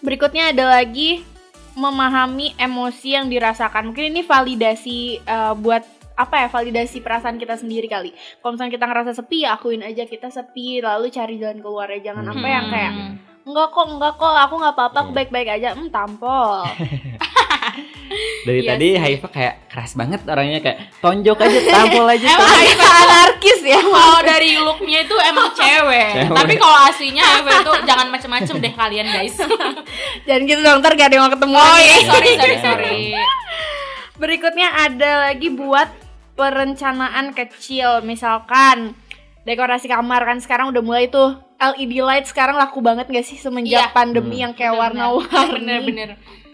berikutnya 0.00 0.54
ada 0.54 0.80
lagi 0.80 1.26
memahami 1.74 2.52
emosi 2.56 3.16
yang 3.16 3.26
dirasakan. 3.26 3.90
Mungkin 3.90 4.12
ini 4.12 4.22
validasi 4.22 4.98
eh, 5.20 5.54
buat 5.56 5.82
apa 6.12 6.44
ya 6.44 6.48
validasi 6.48 7.00
perasaan 7.00 7.40
kita 7.40 7.56
sendiri 7.56 7.88
kali. 7.88 8.12
Kalau 8.38 8.52
misalnya 8.52 8.76
kita 8.76 8.84
ngerasa 8.84 9.12
sepi 9.16 9.48
ya 9.48 9.56
akuin 9.56 9.80
aja 9.80 10.04
kita 10.04 10.28
sepi 10.28 10.84
lalu 10.84 11.08
cari 11.08 11.40
jalan 11.40 11.58
keluar 11.58 11.88
ya 11.88 12.12
jangan 12.12 12.28
apa 12.28 12.46
yang 12.46 12.66
kayak 12.68 12.92
Hmm. 12.92 13.14
enggak 13.42 13.68
kok 13.72 13.86
enggak 13.88 14.14
kok 14.20 14.34
aku 14.38 14.54
nggak 14.54 14.74
apa-apa 14.76 14.98
aku 15.02 15.10
baik-baik 15.10 15.48
aja. 15.50 15.72
Hmm 15.72 15.88
tampol 15.88 16.62
Dari 18.42 18.60
Iya 18.60 18.70
tadi. 18.72 18.88
Haifa 18.94 19.28
kayak 19.28 19.54
keras 19.66 19.92
banget 19.92 20.20
orangnya 20.24 20.58
kayak 20.58 20.78
tonjok 20.98 21.38
aja, 21.38 21.58
tampol 21.64 22.06
aja. 22.06 22.26
Emang 22.26 22.38
tampol. 22.40 22.58
Haifa 22.58 22.88
anarkis 22.98 23.60
ya 23.62 23.78
kalau 23.78 24.18
dari 24.20 24.50
looknya 24.56 24.98
itu 25.00 25.16
emang 25.16 25.48
cewek, 25.52 26.08
Cewek. 26.12 26.34
tapi 26.34 26.54
kalau 26.56 26.78
aslinya 26.84 27.22
Haifa 27.22 27.50
itu 27.56 27.72
jangan 27.84 28.06
macem-macem 28.08 28.54
deh 28.58 28.72
kalian 28.72 29.06
guys. 29.08 29.36
jangan 30.26 30.42
gitu 30.42 30.60
dong 30.60 30.78
ntar 30.78 30.92
gak 30.92 31.06
ada 31.06 31.14
yang 31.14 31.24
mau 31.24 31.32
ketemu 31.32 31.54
Oh 31.54 31.78
iya 31.78 31.96
sorry 32.04 32.30
sorry 32.34 32.56
sorry. 32.58 33.00
Berikutnya 34.14 34.68
ada 34.70 35.12
lagi 35.26 35.48
buat 35.48 35.88
perencanaan 36.34 37.32
kecil, 37.32 38.02
misalkan 38.02 38.94
dekorasi 39.42 39.86
kamar 39.86 40.22
kan 40.22 40.38
sekarang 40.38 40.70
udah 40.70 40.80
mulai 40.80 41.06
tuh 41.06 41.34
LED 41.58 41.98
light 42.00 42.26
sekarang 42.26 42.54
laku 42.54 42.78
banget 42.78 43.06
gak 43.06 43.22
sih 43.22 43.36
semenjak 43.36 43.90
Iya. 43.90 43.94
pandemi 43.94 44.36
Hmm. 44.36 44.42
yang 44.42 44.52
kayak 44.52 44.74
warna-warni. 44.74 45.54
Bener-bener. 45.56 46.10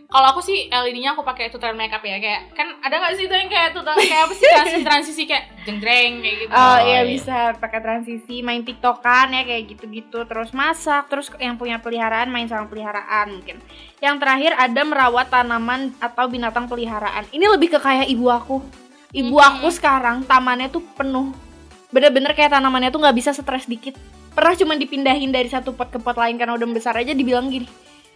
Kalau 0.09 0.33
aku 0.33 0.41
sih 0.41 0.73
LED-nya 0.73 1.13
aku 1.13 1.21
pakai 1.21 1.53
tutorial 1.53 1.77
makeup 1.77 2.01
ya 2.01 2.17
kayak 2.17 2.57
kan 2.57 2.81
ada 2.81 2.97
nggak 2.97 3.21
sih 3.21 3.29
itu 3.29 3.35
yang 3.37 3.45
kayak 3.45 3.77
tutorial 3.77 4.01
kayak 4.01 4.25
apa 4.25 4.33
sih 4.33 4.47
transisi 4.57 4.81
transisi 4.81 5.23
kayak 5.29 5.45
jeng-jeng 5.69 6.13
kayak 6.25 6.37
gitu. 6.41 6.49
Oh, 6.49 6.57
Oh, 6.57 6.79
iya 6.81 7.01
iya. 7.01 7.01
bisa 7.05 7.37
pakai 7.61 7.81
transisi, 7.85 8.41
main 8.41 8.65
tiktokan 8.65 9.37
ya 9.37 9.45
kayak 9.45 9.69
gitu-gitu, 9.69 10.25
terus 10.25 10.57
masak, 10.57 11.13
terus 11.13 11.29
yang 11.37 11.61
punya 11.61 11.77
peliharaan 11.77 12.33
main 12.33 12.49
sama 12.49 12.65
peliharaan 12.65 13.37
mungkin. 13.37 13.61
Yang 14.01 14.17
terakhir 14.17 14.53
ada 14.57 14.81
merawat 14.81 15.29
tanaman 15.29 15.93
atau 16.01 16.25
binatang 16.25 16.65
peliharaan. 16.65 17.29
Ini 17.29 17.45
lebih 17.45 17.77
ke 17.77 17.79
kayak 17.79 18.09
ibu 18.09 18.33
aku. 18.33 18.65
Ibu 19.13 19.37
Mhm. 19.37 19.45
aku 19.45 19.69
sekarang 19.69 20.25
tamannya 20.25 20.73
tuh 20.73 20.89
penuh. 20.97 21.37
Bener-bener 21.89 22.33
kayak 22.33 22.57
tanamannya 22.57 22.89
tuh 22.89 23.05
nggak 23.05 23.13
bisa 23.13 23.37
stres 23.37 23.69
dikit. 23.69 23.93
Pernah 24.33 24.57
cuma 24.57 24.73
dipindahin 24.73 25.29
dari 25.29 25.53
satu 25.53 25.77
pot 25.77 25.93
ke 25.93 26.01
pot 26.01 26.17
lain 26.17 26.41
karena 26.41 26.57
udah 26.57 26.65
besar 26.73 26.97
aja 26.97 27.13
dibilang 27.13 27.53
gini. 27.53 27.69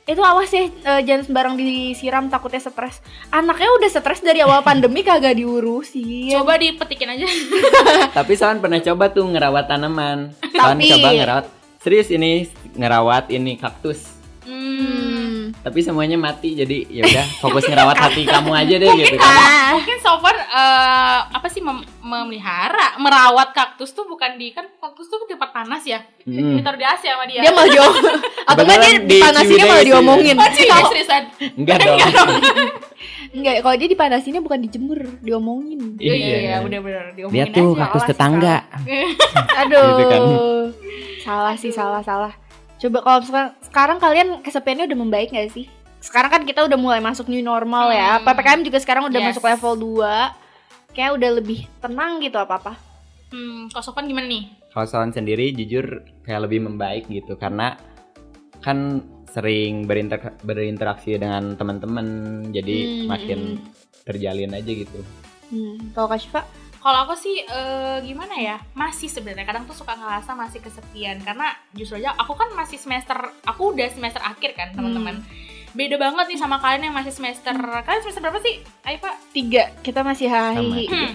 Itu 0.02 0.18
awas 0.18 0.50
ya 0.50 0.66
eh, 0.66 1.00
jangan 1.06 1.22
sembarang 1.30 1.54
disiram 1.54 2.26
takutnya 2.26 2.58
stres. 2.58 2.98
Anaknya 3.30 3.70
udah 3.78 3.90
stres 3.90 4.18
dari 4.18 4.42
awal 4.42 4.66
pandemi 4.66 5.06
kagak 5.06 5.38
diurusin. 5.38 6.34
Coba 6.34 6.58
dipetikin 6.58 7.14
aja. 7.14 7.26
Tapi 8.18 8.32
Soan 8.34 8.58
pernah 8.58 8.82
coba 8.82 9.14
tuh 9.14 9.30
ngerawat 9.30 9.70
tanaman. 9.70 10.34
Soan 10.50 10.78
Tapi- 10.78 10.90
coba 10.98 11.08
ngerawat. 11.14 11.46
Serius 11.82 12.08
ini 12.14 12.46
ngerawat 12.78 13.30
ini 13.30 13.58
kaktus. 13.58 14.06
Hmm. 14.46 15.11
Tapi 15.62 15.78
semuanya 15.78 16.14
mati 16.16 16.52
jadi 16.52 16.82
ya 16.84 17.02
udah 17.02 17.26
fokus 17.38 17.62
ngerawat 17.64 17.94
hati 17.96 18.22
kamu 18.24 18.50
aja 18.52 18.74
deh 18.76 18.90
gitu 18.92 19.14
kan. 19.14 19.30
Ah. 19.42 19.70
Mungkin 19.72 19.96
so 19.96 20.18
far 20.18 20.34
eh, 20.34 21.18
apa 21.30 21.46
sih 21.46 21.58
mem- 21.58 21.86
memelihara, 21.98 22.98
merawat 22.98 23.50
kaktus 23.50 23.90
tuh 23.90 24.04
bukan 24.04 24.34
di 24.34 24.50
kan 24.50 24.66
kaktus 24.76 25.06
tuh 25.06 25.22
di 25.22 25.32
tempat 25.32 25.48
panas 25.50 25.80
ya. 25.82 26.02
Hmm. 26.20 26.54
Ditaruh 26.54 26.76
di 26.76 26.84
AC 26.84 27.02
sama 27.04 27.24
dia. 27.24 27.40
dia 27.40 27.50
malah 27.50 27.68
diom 27.68 27.92
atau 28.50 28.60
enggak 28.60 28.78
dia 28.78 28.98
dipanasinnya 29.00 29.64
malah 29.64 29.84
diomongin 29.86 30.34
Oh, 30.34 30.50
serius, 30.50 30.84
seriusan. 30.88 31.22
Enggak 31.56 31.76
dong. 31.86 31.98
enggak 33.32 33.54
kalau 33.60 33.76
dia 33.76 33.88
dipanasinnya 33.88 34.40
bukan 34.40 34.60
dijemur 34.60 34.98
diomongin 35.20 35.96
Iya, 35.96 36.12
iya, 36.12 36.26
Iya. 36.26 36.36
iya, 36.38 36.56
bener-bener 36.60 37.04
diomongin 37.14 37.36
Lihat 37.38 37.48
tuh 37.50 37.70
kaktus 37.72 38.04
tetangga. 38.04 38.56
aduh 39.56 39.88
Gitu 39.88 40.04
kan. 40.04 40.20
salah 41.22 41.54
sih 41.54 41.70
salah 41.70 42.02
salah 42.02 42.32
coba 42.82 42.98
kalau 43.00 43.20
sekarang, 43.22 43.50
sekarang 43.62 43.98
kalian 43.98 44.28
kesepiannya 44.40 44.84
udah 44.84 44.98
membaik 44.98 45.30
gak 45.30 45.48
sih 45.48 45.66
sekarang 45.98 46.30
kan 46.30 46.42
kita 46.42 46.66
udah 46.66 46.74
mulai 46.74 46.98
masuk 46.98 47.30
new 47.30 47.38
normal 47.40 47.90
ya 47.90 48.18
Hmm. 48.18 48.26
ppkm 48.26 48.60
juga 48.62 48.78
sekarang 48.78 49.06
udah 49.06 49.20
Yes. 49.20 49.28
masuk 49.30 49.44
level 49.44 49.74
2 50.02 50.34
kayak 50.92 51.10
udah 51.14 51.30
lebih 51.32 51.70
tenang 51.78 52.18
gitu 52.18 52.36
apa 52.36 52.56
apa 52.56 52.74
Hmm, 53.30 53.72
kalau 53.72 53.80
Sofan 53.82 54.04
gimana 54.04 54.28
nih? 54.28 54.44
Kalau 54.68 54.84
Soan 54.84 55.08
sendiri 55.08 55.56
jujur 55.56 56.04
kayak 56.20 56.44
lebih 56.44 56.68
membaik 56.68 57.08
gitu 57.08 57.32
karena 57.34 57.80
kan 58.60 59.00
sering 59.26 59.88
berinter 59.88 60.20
berinteraksi 60.42 61.16
dengan 61.16 61.56
teman-teman 61.56 62.04
jadi 62.52 62.76
Hmm, 62.76 63.08
makin 63.08 63.40
hmm. 63.56 64.04
terjalin 64.04 64.52
aja 64.52 64.68
gitu. 64.68 65.00
hmm. 65.48 65.96
kalau 65.96 66.06
kak 66.06 66.20
Syifa 66.20 66.44
Kalau 66.82 66.98
aku 67.06 67.14
sih 67.14 67.46
eh, 67.46 67.96
gimana 68.02 68.34
ya? 68.34 68.58
Masih 68.74 69.06
sebenarnya 69.06 69.46
kadang 69.46 69.64
tuh 69.70 69.78
suka 69.78 69.94
ngerasa 69.94 70.34
masih 70.34 70.58
kesepian 70.58 71.22
karena 71.22 71.54
justru 71.78 72.02
aja 72.02 72.10
aku 72.18 72.34
kan 72.34 72.50
masih 72.58 72.74
semester 72.74 73.14
aku 73.46 73.70
udah 73.70 73.86
semester 73.94 74.18
akhir 74.18 74.58
kan 74.58 74.74
teman-teman. 74.74 75.22
Beda 75.72 75.96
banget 75.96 76.34
nih 76.34 76.40
sama 76.42 76.58
kalian 76.58 76.90
yang 76.90 76.96
masih 76.98 77.14
semester 77.14 77.54
kalian 77.56 78.02
semester 78.02 78.20
berapa 78.20 78.42
sih? 78.42 78.60
Ayo 78.82 78.98
Pak. 78.98 79.14
tiga 79.30 79.70
kita 79.80 80.02
masih 80.02 80.26
hahihi 80.26 80.90
Hmm. 80.90 81.14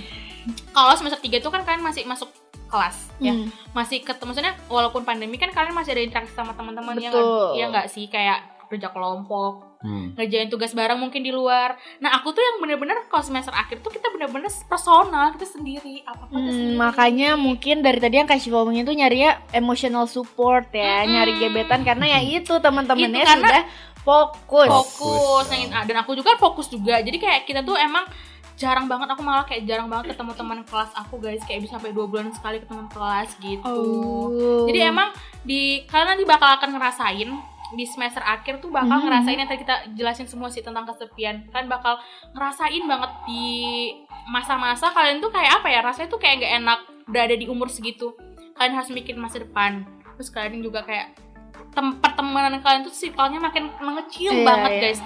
Kalau 0.71 0.95
semester 0.95 1.19
3 1.19 1.43
itu 1.43 1.49
kan 1.51 1.67
kalian 1.67 1.83
masih 1.83 2.07
masuk 2.07 2.31
kelas 2.71 3.11
ya. 3.19 3.35
Hmm. 3.35 3.51
Masih 3.75 3.99
ketemu 3.99 4.31
maksudnya 4.31 4.55
walaupun 4.71 5.03
pandemi 5.03 5.35
kan 5.35 5.51
kalian 5.51 5.75
masih 5.75 5.91
ada 5.91 6.03
interaksi 6.07 6.31
sama 6.31 6.55
teman-teman 6.55 6.95
yang 6.95 7.11
Betul. 7.11 7.59
ya 7.59 7.67
nggak 7.67 7.87
sih 7.91 8.07
kayak 8.07 8.47
kerja 8.71 8.91
kelompok 8.91 9.66
Hmm. 9.77 10.13
ngerjain 10.13 10.47
tugas 10.47 10.71
bareng 10.71 10.97
mungkin 10.97 11.21
di 11.21 11.29
luar. 11.29 11.73
Nah 11.97 12.09
aku 12.11 12.29
tuh 12.29 12.39
yang 12.39 12.57
bener-bener 12.57 12.97
kalau 13.05 13.21
semester 13.21 13.51
akhir 13.51 13.79
tuh 13.79 13.89
kita 13.89 14.09
bener-bener 14.09 14.49
personal 14.65 15.29
kita 15.31 15.45
sendiri 15.45 16.01
apa 16.01 16.25
apa 16.25 16.33
Hmm, 16.33 16.49
sendiri. 16.49 16.73
makanya 16.75 17.29
mungkin 17.35 17.79
dari 17.79 17.97
tadi 17.97 18.17
yang 18.17 18.25
kasih 18.25 18.49
ngomongin 18.51 18.83
tuh 18.83 18.91
nyari 18.91 19.21
ya 19.21 19.37
emotional 19.51 20.05
support 20.05 20.65
ya, 20.71 21.01
Mm-mm. 21.01 21.11
nyari 21.11 21.31
gebetan 21.37 21.81
karena 21.83 22.05
ya 22.09 22.19
itu 22.21 22.57
teman-temannya 22.57 23.21
sudah 23.21 23.63
fokus. 23.99 24.65
fokus 24.67 25.45
Nah, 25.47 25.59
ah, 25.71 25.83
dan 25.83 25.97
aku 25.99 26.13
juga 26.13 26.33
fokus 26.35 26.67
juga 26.67 26.97
jadi 26.97 27.15
kayak 27.15 27.41
kita 27.43 27.61
tuh 27.61 27.75
emang 27.75 28.07
jarang 28.55 28.89
banget 28.89 29.05
aku 29.07 29.21
malah 29.21 29.45
kayak 29.45 29.63
jarang 29.63 29.85
banget 29.85 30.09
ketemu 30.09 30.33
teman 30.33 30.59
kelas 30.63 30.89
aku 30.95 31.19
guys 31.19 31.43
kayak 31.43 31.61
bisa 31.61 31.77
sampai 31.77 31.93
dua 31.93 32.09
bulan 32.09 32.31
sekali 32.31 32.57
ketemu 32.57 32.89
kelas 32.89 33.29
gitu 33.37 33.61
Oh. 33.69 34.65
jadi 34.65 34.89
emang 34.89 35.13
di 35.43 35.85
kalian 35.85 36.09
nanti 36.09 36.25
bakal 36.25 36.49
akan 36.51 36.73
ngerasain 36.73 37.29
di 37.75 37.83
semester 37.83 38.23
akhir 38.23 38.63
tuh 38.63 38.71
bakal 38.71 39.01
Mhm. 39.01 39.05
ngerasain 39.09 39.37
yang 39.37 39.49
tadi 39.49 39.59
kita 39.61 39.75
jelasin 39.91 40.27
semua 40.29 40.47
sih 40.47 40.63
tentang 40.63 40.87
kesepian. 40.87 41.51
Kalian 41.51 41.67
bakal 41.67 41.99
ngerasain 42.31 42.83
banget 42.87 43.11
di 43.27 43.45
masa-masa 44.27 44.91
kalian 44.91 45.19
tuh 45.19 45.27
kayak 45.27 45.59
apa 45.59 45.67
ya? 45.67 45.79
Rasanya 45.83 46.07
tuh 46.07 46.19
kayak 46.19 46.39
nggak 46.39 46.53
enak 46.63 46.79
berada 47.05 47.35
di 47.35 47.45
umur 47.47 47.67
segitu. 47.67 48.15
Kalian 48.55 48.73
harus 48.75 48.89
mikir 48.89 49.19
masa 49.19 49.43
depan. 49.43 49.83
Terus 50.15 50.29
kalian 50.31 50.63
juga 50.63 50.81
kayak 50.83 51.19
tem 51.75 51.93
pertemanan 51.99 52.57
kalian 52.57 52.81
tuh 52.81 52.93
circle-nya 52.93 53.37
makin 53.37 53.69
mengecil 53.77 54.33
Iya, 54.33 54.45
banget 54.45 54.71
iya. 54.71 54.81
guys 54.81 54.99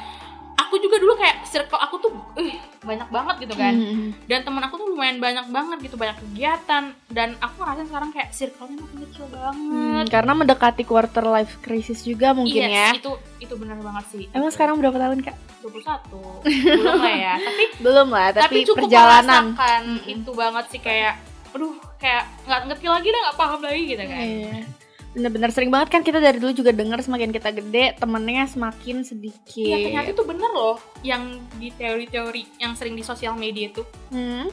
aku 0.61 0.77
juga 0.77 0.95
dulu 0.95 1.13
kayak 1.13 1.43
circle 1.43 1.77
aku 1.77 1.95
tuh 1.97 2.11
eh 2.37 2.53
banyak 2.81 3.07
banget 3.07 3.35
gitu 3.41 3.55
kan 3.55 3.73
Hmm. 3.73 4.09
dan 4.23 4.41
temen 4.41 4.59
aku 4.59 4.75
tuh 4.75 4.87
lumayan 4.87 5.17
banyak 5.17 5.45
banget 5.47 5.77
gitu 5.81 5.95
banyak 5.95 6.17
kegiatan 6.17 6.83
dan 7.07 7.29
aku 7.37 7.55
ngerasain 7.57 7.87
sekarang 7.87 8.09
kayak 8.09 8.29
circle-nya 8.31 8.77
makin 8.77 8.97
kecil 9.03 9.25
banget 9.27 9.53
Hmm, 9.53 10.03
karena 10.07 10.31
mendekati 10.33 10.83
quarter 10.83 11.25
life 11.25 11.57
crisis 11.59 12.01
juga 12.01 12.31
mungkin 12.31 12.61
Yes, 12.61 12.71
ya. 12.71 12.87
itu 12.95 13.11
itu 13.39 13.53
benar 13.55 13.77
banget 13.77 14.05
sih 14.07 14.25
Emang 14.31 14.49
sekarang 14.49 14.77
berapa 14.77 14.95
tahun 14.95 15.19
kak? 15.21 15.35
21 15.61 16.41
belum 16.73 16.97
lah 16.97 17.15
ya 17.15 17.33
tapi 17.47 17.63
Belum 17.77 18.07
lah, 18.07 18.27
tapi, 18.31 18.41
tapi, 18.43 18.57
cukup 18.63 18.77
perjalanan. 18.83 19.43
merasakan 19.53 19.83
itu 20.05 20.31
banget 20.31 20.65
sih 20.67 20.79
kayak 20.79 21.13
aduh 21.51 21.69
kayak 21.97 22.23
nggak 22.43 22.61
ngerti 22.65 22.87
lagi 22.87 23.07
deh 23.07 23.21
nggak 23.21 23.37
paham 23.37 23.59
lagi 23.59 23.83
gitu 23.85 24.03
kan 24.03 24.23
Iya. 24.23 24.55
Bener-bener 25.11 25.51
sering 25.51 25.67
banget 25.67 25.91
kan 25.91 26.01
kita 26.07 26.23
dari 26.23 26.39
dulu 26.39 26.55
juga 26.55 26.71
denger 26.71 27.03
semakin 27.03 27.35
kita 27.35 27.49
gede 27.51 27.99
temennya 27.99 28.47
semakin 28.47 29.03
sedikit. 29.03 29.59
Iya 29.59 29.77
ternyata 29.91 30.09
itu 30.15 30.23
bener 30.23 30.49
loh 30.55 30.77
yang 31.03 31.39
di 31.59 31.67
teori-teori 31.75 32.63
yang 32.63 32.73
sering 32.79 32.95
di 32.95 33.03
sosial 33.03 33.35
media 33.35 33.67
itu. 33.71 33.83
Hmm. 34.11 34.47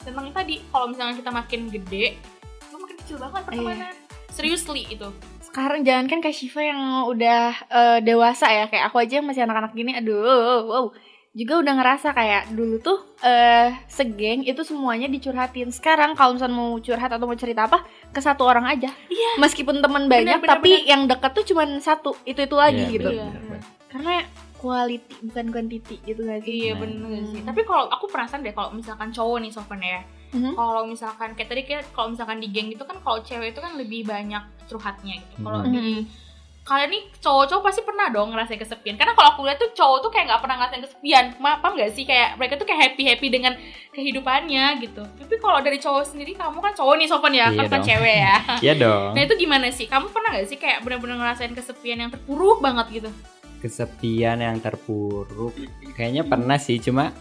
tentang 0.00 0.32
tadi 0.32 0.64
kalau 0.72 0.88
misalnya 0.88 1.12
kita 1.12 1.28
makin 1.28 1.68
gede 1.68 2.16
itu 2.16 2.76
makin 2.80 2.96
kecil 3.04 3.16
banget 3.20 3.44
pertemanan 3.44 3.92
seriously 4.32 4.88
itu 4.88 5.12
Sekarang 5.44 5.84
jangan 5.84 6.08
kan 6.08 6.24
Kak 6.24 6.32
Shiva 6.32 6.62
yang 6.64 6.80
udah 7.10 7.52
eh, 7.68 7.98
dewasa 8.00 8.48
ya 8.48 8.64
Kayak 8.70 8.88
aku 8.88 8.96
aja 9.02 9.20
yang 9.20 9.26
masih 9.28 9.44
anak-anak 9.44 9.76
gini 9.76 9.92
Aduh, 9.98 10.64
wow 10.64 10.84
Juga 11.30 11.62
udah 11.62 11.74
ngerasa 11.78 12.10
kayak 12.10 12.50
dulu 12.50 12.82
tuh 12.82 12.98
eh 13.22 13.70
segeng 13.86 14.42
itu 14.42 14.66
semuanya 14.66 15.06
dicurhatin 15.06 15.70
Sekarang 15.70 16.18
kalau 16.18 16.34
misalnya 16.34 16.58
mau 16.58 16.74
curhat 16.76 17.06
atau 17.06 17.22
mau 17.22 17.38
cerita 17.38 17.64
apa 17.64 17.82
Ke 18.10 18.18
satu 18.18 18.42
orang 18.42 18.66
aja 18.66 18.90
Iya. 19.06 19.38
Meskipun 19.38 19.78
teman 19.78 20.10
banyak 20.10 20.42
benar, 20.42 20.58
Tapi 20.58 20.70
benar. 20.74 20.90
yang 20.90 21.02
deket 21.06 21.30
tuh 21.32 21.44
cuma 21.46 21.62
satu 21.78 22.18
Itu-itu 22.24 22.56
lagi 22.56 22.82
Iya, 22.82 22.90
gitu 22.90 23.08
Iya. 23.08 23.24
benar-benar. 23.24 23.60
Karena 23.86 24.14
quality 24.58 25.14
bukan 25.24 25.46
quantity 25.48 25.96
gitu 26.02 26.20
gak 26.20 26.40
sih 26.42 26.52
Iya 26.60 26.72
Nah. 26.74 26.78
bener 26.82 27.22
sih. 27.24 27.40
Tapi 27.46 27.60
kalau 27.62 27.86
aku 27.86 28.04
penasaran 28.06 28.42
deh 28.42 28.50
kalau 28.50 28.74
misalkan 28.74 29.08
cowok 29.08 29.38
nih 29.38 29.52
Sofan 29.54 29.80
ya. 29.80 30.02
Mhm. 30.30 30.52
Kalau 30.52 30.82
misalkan 30.82 31.30
kayak 31.32 31.48
tadi 31.48 31.62
kayak 31.62 31.84
kalau 31.90 32.10
misalkan 32.10 32.38
di 32.38 32.50
geng 32.50 32.68
itu 32.68 32.82
kan 32.82 32.98
kalau 32.98 33.22
cewek 33.22 33.54
itu 33.54 33.60
kan 33.60 33.78
lebih 33.78 34.02
banyak 34.02 34.42
curhatnya 34.66 35.14
gitu. 35.16 35.34
Kalau 35.40 35.62
Mhm. 35.62 35.70
di 35.70 35.86
kalian 36.60 36.90
nih 36.92 37.02
cowok-cowok 37.18 37.62
pasti 37.66 37.80
pernah 37.82 38.06
dong 38.12 38.30
ngerasain 38.30 38.60
kesepian. 38.60 38.94
Karena 38.94 39.16
kalau 39.16 39.34
aku 39.34 39.42
lihat 39.48 39.58
tuh 39.58 39.72
cowok 39.74 39.98
tuh 40.06 40.10
kayak 40.12 40.30
nggak 40.30 40.40
pernah 40.44 40.56
ngerasain 40.60 40.82
kesepian. 40.86 41.24
Paham 41.40 41.72
nggak 41.74 41.90
sih 41.96 42.04
kayak 42.06 42.38
mereka 42.38 42.54
tuh 42.60 42.66
kayak 42.68 42.80
happy 42.92 43.02
happy 43.10 43.26
dengan 43.32 43.52
kehidupannya 43.90 44.64
gitu. 44.84 45.02
Tapi 45.02 45.34
kalau 45.42 45.58
dari 45.64 45.78
cowok 45.82 46.04
sendiri 46.04 46.32
kamu 46.38 46.58
kan 46.62 46.72
cowok 46.76 46.94
nih 47.00 47.08
Sofan 47.10 47.34
ya, 47.34 47.46
Iya 47.50 47.66
kan 47.66 47.82
cewek 47.82 48.16
ya. 48.22 48.36
Iya 48.64 48.74
dong. 48.78 49.10
Nah 49.16 49.22
itu 49.24 49.34
gimana 49.34 49.66
sih? 49.74 49.90
Kamu 49.90 50.12
pernah 50.14 50.30
nggak 50.36 50.46
sih 50.46 50.58
kayak 50.60 50.86
bener-bener 50.86 51.18
ngerasain 51.18 51.52
kesepian 51.56 51.98
yang 52.06 52.10
terpuruk 52.12 52.62
banget 52.62 52.86
gitu? 53.02 53.10
kesepian 53.60 54.40
yang 54.40 54.56
terpuruk 54.58 55.52
kayaknya 55.92 56.24
pernah 56.24 56.56
sih 56.56 56.80
cuma 56.80 57.12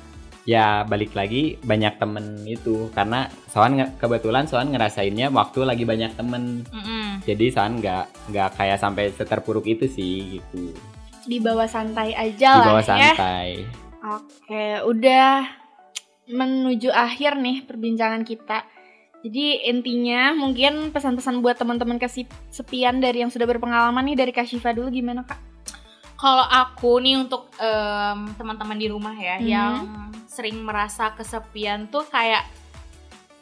ya 0.49 0.81
balik 0.81 1.13
lagi 1.13 1.62
banyak 1.62 2.01
temen 2.01 2.41
itu 2.43 2.89
karena 2.89 3.29
Soan 3.45 3.77
kebetulan 4.01 4.49
Soan 4.49 4.73
ngerasainnya 4.73 5.29
waktu 5.29 5.62
lagi 5.62 5.85
banyak 5.85 6.17
temen 6.17 6.65
Mm-mm. 6.65 7.21
jadi 7.21 7.53
Soan 7.53 7.77
nggak 7.77 8.33
nggak 8.33 8.49
kayak 8.57 8.81
sampai 8.81 9.13
seterpuruk 9.13 9.69
itu 9.69 9.85
sih 9.85 10.41
gitu 10.41 10.73
Di 11.21 11.38
bawah 11.38 11.69
santai 11.69 12.17
aja 12.17 12.49
di 12.49 12.59
lah 12.59 12.65
bawah 12.65 12.81
ya 12.81 13.13
santai 13.13 13.49
Oke, 13.99 14.79
udah 14.88 15.43
menuju 16.25 16.88
akhir 16.88 17.35
nih 17.35 17.67
perbincangan 17.67 18.23
kita. 18.23 18.63
Jadi 19.19 19.67
intinya 19.67 20.31
mungkin 20.31 20.95
pesan-pesan 20.95 21.43
buat 21.43 21.59
teman-teman 21.59 21.99
kesepian 21.99 23.03
dari 23.03 23.19
yang 23.19 23.27
sudah 23.27 23.43
berpengalaman 23.43 24.07
nih 24.07 24.15
dari 24.15 24.31
Kak 24.31 24.47
Syifa 24.47 24.71
dulu 24.71 24.88
gimana 24.88 25.27
Kak? 25.27 25.35
Kalau 26.15 26.47
aku 26.47 27.03
nih 27.03 27.19
untuk 27.19 27.51
em, 27.59 28.31
teman-teman 28.39 28.79
di 28.79 28.88
rumah 28.88 29.12
ya 29.13 29.35
Mhm. 29.35 29.43
yang 29.45 29.73
sering 30.30 30.62
merasa 30.62 31.10
kesepian 31.12 31.89
tuh 31.89 32.06
kayak 32.06 32.46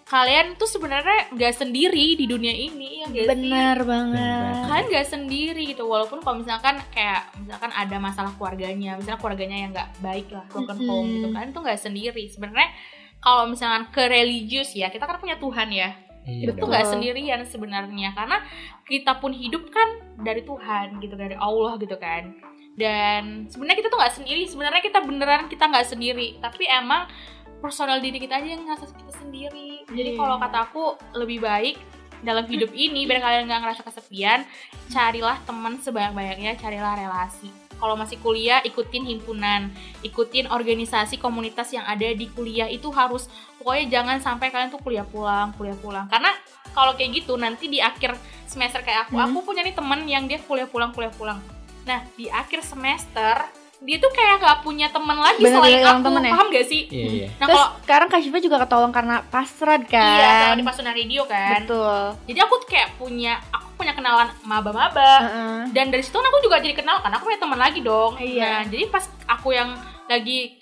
kalian 0.07 0.55
tuh 0.55 0.71
sebenarnya 0.71 1.35
nggak 1.35 1.51
sendiri 1.51 2.15
di 2.15 2.23
dunia 2.23 2.55
ini 2.55 3.03
ya 3.03 3.11
nggak 3.11 3.25
sih? 3.27 3.31
Bener 3.35 3.77
banget. 3.83 4.55
Kalian 4.63 4.87
nggak 4.87 5.07
sendiri 5.07 5.63
gitu 5.67 5.83
walaupun 5.83 6.23
kalau 6.23 6.39
misalkan 6.39 6.79
kayak 6.95 7.27
misalkan 7.35 7.75
ada 7.75 7.97
masalah 7.99 8.31
keluarganya, 8.39 8.95
misalnya 8.95 9.19
keluarganya 9.19 9.57
yang 9.59 9.71
nggak 9.75 9.89
baik 9.99 10.31
lah 10.31 10.47
broken 10.47 10.79
Mhm. 10.79 10.87
home 10.87 11.07
gitu 11.11 11.27
kalian 11.29 11.51
tuh 11.51 11.61
nggak 11.61 11.81
sendiri. 11.83 12.23
Sebenarnya 12.31 12.71
kalau 13.19 13.51
misalkan 13.51 13.91
ke 13.91 14.03
religius 14.07 14.71
ya 14.71 14.87
kita 14.87 15.03
kan 15.03 15.19
punya 15.19 15.35
Tuhan 15.35 15.67
ya 15.75 15.91
Iya 16.27 16.51
itu 16.51 16.59
nggak 16.59 16.85
sendirian 16.85 17.39
sebenarnya 17.43 18.11
karena 18.11 18.43
kita 18.83 19.15
pun 19.15 19.31
hidup 19.31 19.71
kan 19.71 19.87
dari 20.19 20.43
Tuhan 20.43 20.99
gitu 20.99 21.15
dari 21.15 21.35
Allah 21.35 21.79
gitu 21.79 21.95
kan 21.95 22.35
dan 22.77 23.49
sebenarnya 23.49 23.77
kita 23.81 23.89
tuh 23.89 23.97
nggak 23.97 24.15
sendiri. 24.15 24.43
Sebenarnya 24.45 24.81
kita 24.85 24.99
beneran 25.01 25.49
kita 25.49 25.65
nggak 25.65 25.87
sendiri. 25.89 26.37
Tapi 26.37 26.63
emang 26.69 27.09
personal 27.57 27.97
diri 27.97 28.21
kita 28.21 28.37
aja 28.37 28.53
yang 28.53 28.63
ngerasa 28.63 28.93
kita 28.93 29.13
sendiri. 29.17 29.81
Jadi 29.89 30.13
Iya. 30.13 30.19
kalau 30.21 30.37
kata 30.37 30.57
aku 30.61 30.83
lebih 31.17 31.41
baik 31.41 31.81
dalam 32.21 32.45
hidup 32.45 32.69
ini 32.73 33.09
biar 33.09 33.17
kalian 33.17 33.49
nggak 33.49 33.61
ngerasa 33.65 33.81
kesepian 33.81 34.45
carilah 34.89 35.41
teman 35.43 35.81
sebanyak-banyaknya 35.81 36.53
carilah 36.55 36.93
relasi. 36.93 37.49
Kalau 37.77 37.93
masih 37.93 38.17
kuliah 38.21 38.61
ikutin 38.61 39.05
himpunan. 39.05 39.69
Ikutin 40.01 40.49
organisasi 40.49 41.17
komunitas 41.17 41.73
yang 41.73 41.85
ada 41.85 42.09
di 42.09 42.25
kuliah. 42.29 42.69
Itu 42.69 42.89
harus 42.89 43.25
pokoknya 43.57 43.85
jangan 43.89 44.17
sampai 44.21 44.49
kalian 44.49 44.69
tuh 44.69 44.81
kuliah 44.81 45.05
pulang 45.05 45.53
kuliah 45.57 45.77
pulang. 45.77 46.05
Karena 46.09 46.29
kalau 46.73 46.93
kayak 46.93 47.21
gitu 47.21 47.37
nanti 47.37 47.69
di 47.69 47.81
akhir 47.81 48.13
semester 48.45 48.81
kayak 48.81 49.09
aku 49.09 49.17
Hmm. 49.17 49.33
aku 49.33 49.49
punya 49.49 49.65
nih 49.65 49.73
temen 49.73 50.05
yang 50.05 50.29
dia 50.29 50.37
kuliah 50.41 50.69
pulang 50.69 50.93
kuliah 50.93 51.09
pulang 51.09 51.41
nah 51.87 51.99
di 52.13 52.27
akhir 52.27 52.59
semester 52.61 53.35
dia 53.77 53.97
tuh 53.97 54.09
kayak 54.09 54.41
nggak 54.41 54.57
punya 54.59 54.89
teman 54.89 55.13
lagi 55.15 55.37
Bener, 55.39 55.53
selain 55.55 55.79
aku 55.79 56.01
temen 56.03 56.23
ya? 56.23 56.31
paham 56.33 56.47
gak 56.49 56.65
sih 56.65 56.83
Iya, 56.87 57.05
iya. 57.07 57.27
nah 57.31 57.45
Terus 57.45 57.53
kalau 57.55 57.67
sekarang 57.79 58.07
Kak 58.09 58.19
Syifa 58.19 58.39
juga 58.39 58.57
ketolong 58.59 58.89
karena 58.89 59.15
pasrad 59.23 59.81
kan? 59.85 60.17
iya 60.17 60.29
kalau 60.43 60.57
di 60.57 60.65
Pasundan 60.65 60.93
Radio 60.93 61.21
kan 61.23 61.61
Betul. 61.61 62.01
jadi 62.25 62.39
aku 62.41 62.53
tuh 62.57 62.67
kayak 62.67 62.89
punya 62.97 63.33
aku 63.47 63.67
punya 63.77 63.93
kenalan 63.93 64.27
maba-maba 64.41 65.13
Heeh. 65.21 65.59
dan 65.71 65.85
dari 65.87 66.01
situ 66.01 66.11
kan 66.11 66.25
aku 66.25 66.41
juga 66.41 66.57
jadi 66.57 66.73
kenal 66.73 66.97
kan 66.99 67.13
aku 67.13 67.29
punya 67.29 67.37
teman 67.37 67.55
lagi 67.55 67.79
dong 67.79 68.17
Iya. 68.17 68.41
nah 68.41 68.61
jadi 68.65 68.83
pas 68.89 69.05
aku 69.29 69.53
yang 69.53 69.69
lagi 70.07 70.57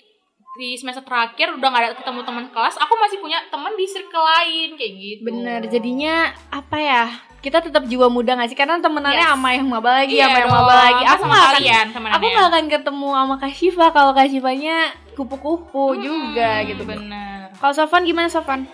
di 0.54 0.72
semester 0.72 1.00
terakhir 1.00 1.52
udah 1.52 1.68
gak 1.68 1.82
ada 1.82 1.92
ketemu 1.94 2.20
teman 2.22 2.46
kelas 2.48 2.76
aku 2.76 2.96
masih 2.96 3.18
punya 3.18 3.40
teman 3.46 3.72
di 3.72 3.84
circle 3.84 4.24
lain 4.24 4.72
kayak 4.72 4.92
gitu 4.94 5.20
Bener, 5.22 5.60
jadinya 5.66 6.14
apa 6.48 6.76
ya? 6.76 7.04
Kita 7.38 7.58
tetap 7.60 7.84
jiwa 7.84 8.06
muda 8.06 8.34
gak 8.34 8.48
sih? 8.48 8.54
Karena 8.54 8.76
temenannya 8.76 9.16
Yes. 9.18 9.30
sama 9.30 9.48
yang 9.50 9.66
maba 9.66 9.90
lagi, 9.94 10.12
iya 10.12 10.26
sama 10.26 10.36
yang 10.36 10.46
dong, 10.46 10.56
maba 10.58 10.74
lagi. 10.76 11.02
Aku 11.04 11.14
sama 11.16 11.28
gak 11.28 11.42
akan 11.42 11.54
kalian 11.54 11.86
temenannya 11.88 12.16
aku 12.16 12.26
gak 12.32 12.46
akan 12.48 12.64
ketemu 12.68 13.08
sama 13.12 13.34
Kak 13.36 13.52
Syifa 13.52 13.86
kalau 13.90 14.10
Kak 14.12 14.26
Syifanya 14.26 14.76
kupu-kupu 15.12 15.84
Hmm, 15.90 16.00
juga 16.00 16.50
gitu. 16.62 16.82
bener 16.82 17.48
Kalau 17.54 17.72
Sofan 17.72 18.02
gimana 18.02 18.26
Sofan? 18.26 18.66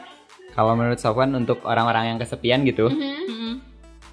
kalau 0.51 0.72
menurut 0.72 0.96
Sofwan 0.96 1.33
untuk 1.33 1.61
orang-orang 1.62 2.05
yang 2.07 2.18
kesepian 2.18 2.61
gitu 2.62 2.87
Mm-mm. 2.87 3.64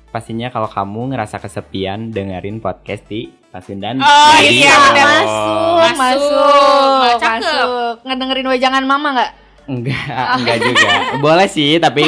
pastinya 0.10 0.48
kalau 0.48 0.66
kamu 0.66 1.12
ngerasa 1.12 1.36
kesepian 1.38 2.10
dengerin 2.10 2.58
podcast 2.58 3.04
di 3.06 3.28
Pasundan 3.46 3.98
Oh, 3.98 4.08
Radio. 4.32 4.48
iya, 4.62 4.72
bener. 4.88 5.04
masuk, 5.04 5.80
Masuk. 5.92 5.96
masuk, 5.98 7.20
masuk. 7.20 7.94
Ngedengerin 8.04 8.48
wejangan 8.48 8.84
mama 8.84 9.08
nggak? 9.12 9.32
Enggak, 9.68 10.06
enggak 10.38 10.58
juga. 10.60 10.90
Boleh 11.18 11.46
sih, 11.46 11.78
tapi 11.78 12.08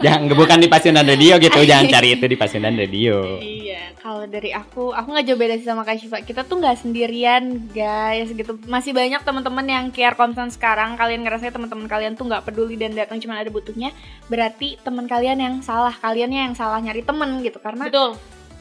jangan 0.00 0.32
bukan 0.32 0.58
di 0.58 0.68
Pasundan 0.68 1.06
Radio 1.06 1.36
gitu. 1.36 1.60
Jangan 1.70 1.86
cari 1.92 2.08
itu 2.16 2.24
di 2.26 2.36
Pasundan 2.36 2.74
Radio. 2.74 3.38
Iya. 3.38 3.92
Kalau 4.00 4.24
dari 4.24 4.50
aku, 4.50 4.96
aku 4.96 5.08
nggak 5.12 5.26
jauh 5.28 5.38
beda 5.38 5.54
sih 5.60 5.68
sama 5.68 5.84
Kak 5.84 6.00
Syifa. 6.00 6.24
Kita 6.24 6.42
tuh 6.48 6.56
nggak 6.58 6.80
sendirian, 6.80 7.68
guys. 7.70 8.32
Gitu. 8.32 8.56
Masih 8.64 8.96
banyak 8.96 9.20
teman-teman 9.20 9.66
yang 9.68 9.84
care 9.92 10.16
concern 10.16 10.48
sekarang. 10.48 10.96
Kalian 10.96 11.20
ngerasa 11.22 11.52
teman-teman 11.52 11.84
kalian 11.84 12.16
tuh 12.16 12.26
nggak 12.26 12.48
peduli 12.48 12.80
dan 12.80 12.96
datang 12.96 13.20
cuma 13.20 13.36
ada 13.36 13.52
butuhnya. 13.52 13.92
Berarti 14.32 14.80
teman 14.80 15.04
kalian 15.04 15.38
yang 15.38 15.54
salah, 15.60 15.92
kaliannya 15.92 16.50
yang 16.50 16.54
salah 16.56 16.80
nyari 16.80 17.04
temen 17.04 17.44
gitu. 17.44 17.60
Karena 17.60 17.86
betul 17.86 18.16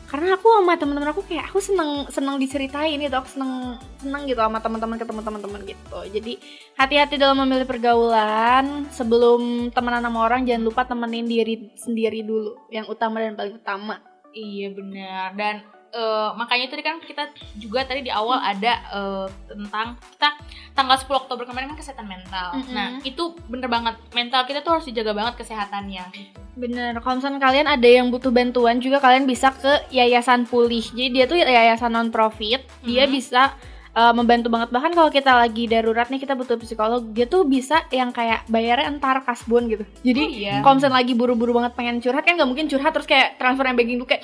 karena 0.10 0.34
aku 0.34 0.50
sama 0.50 0.74
teman-teman 0.74 1.13
aku 1.13 1.22
kayak 1.22 1.54
aku 1.54 1.62
seneng 1.62 2.10
seneng 2.10 2.41
diceritain 2.41 2.98
gitu 2.98 3.13
aku 3.13 3.30
seneng 3.30 3.78
seneng 4.02 4.26
gitu 4.26 4.41
sama 4.41 4.58
teman-teman 4.58 4.98
ketemu 4.98 5.22
teman-teman 5.22 5.62
gitu. 5.69 6.00
Jadi 6.10 6.34
hati-hati 6.74 7.15
dalam 7.22 7.38
memilih 7.45 7.69
pergaulan. 7.69 8.89
Sebelum 8.89 9.69
temenan 9.69 10.02
sama 10.02 10.26
orang 10.26 10.50
jangan 10.50 10.65
lupa 10.65 10.82
temenin 10.89 11.30
diri 11.30 11.69
sendiri 11.78 12.26
dulu 12.26 12.58
yang 12.74 12.89
utama 12.89 13.22
dan 13.22 13.38
paling 13.38 13.62
utama. 13.62 14.02
Iya 14.34 14.74
benar. 14.74 15.38
Dan 15.38 15.56
eh, 15.91 16.30
makanya 16.34 16.67
tadi 16.67 16.82
kan 16.82 16.97
kita 16.99 17.23
juga 17.56 17.84
tadi 17.84 18.02
di 18.02 18.10
awal 18.10 18.38
ada 18.38 18.73
eh, 18.89 19.25
tentang 19.47 19.97
kita 19.97 20.30
tanggal 20.71 20.95
10 20.95 21.12
Oktober 21.19 21.43
kemarin 21.43 21.69
kan 21.69 21.78
kesehatan 21.78 22.08
mental. 22.08 22.56
Mm-mm. 22.56 22.71
Nah 22.71 22.88
itu 23.02 23.23
bener 23.45 23.67
banget 23.67 23.95
mental 24.12 24.43
kita 24.43 24.60
tuh 24.60 24.71
harus 24.73 24.86
dijaga 24.86 25.12
banget 25.12 25.34
kesehatannya. 25.38 26.06
bener 26.52 26.99
kalau 26.99 27.17
misalnya 27.17 27.39
kalian 27.39 27.67
ada 27.67 27.88
yang 27.88 28.12
butuh 28.12 28.30
bantuan 28.30 28.78
juga 28.78 28.99
kalian 28.99 29.23
bisa 29.23 29.47
ke 29.49 29.88
yayasan 29.89 30.43
pulih 30.43 30.84
jadi 30.84 31.08
dia 31.08 31.23
tuh 31.23 31.39
yayasan 31.39 31.88
non 31.88 32.12
profit 32.12 32.60
dia 32.84 33.08
Mhm. 33.08 33.12
bisa 33.12 33.56
uh, 33.91 34.12
membantu 34.12 34.47
banget 34.47 34.69
bahkan 34.69 34.91
kalau 34.91 35.10
kita 35.10 35.32
lagi 35.34 35.65
darurat 35.65 36.06
nih 36.06 36.17
kita 36.17 36.34
butuh 36.34 36.58
psikolog 36.58 37.06
dia 37.08 37.25
tuh 37.25 37.43
bisa 37.43 37.86
yang 37.89 38.10
kayak 38.10 38.45
bayarnya 38.45 38.89
entar 38.89 39.21
kasbon 39.21 39.67
gitu 39.67 39.84
jadi 40.02 40.21
Oh, 40.21 40.30
iya. 40.30 40.56
kalau 40.60 40.75
misalnya 40.75 40.97
lagi 40.97 41.13
buru-buru 41.13 41.52
banget 41.54 41.73
pengen 41.73 41.97
curhat 41.97 42.21
kan 42.21 42.34
nggak 42.34 42.45
mungkin 42.45 42.65
curhat 42.65 42.91
terus 42.91 43.06
kayak 43.06 43.36
transfer 43.36 43.63
yang 43.63 43.73
banking 43.73 43.97
tuh 43.97 44.06
kayak 44.06 44.21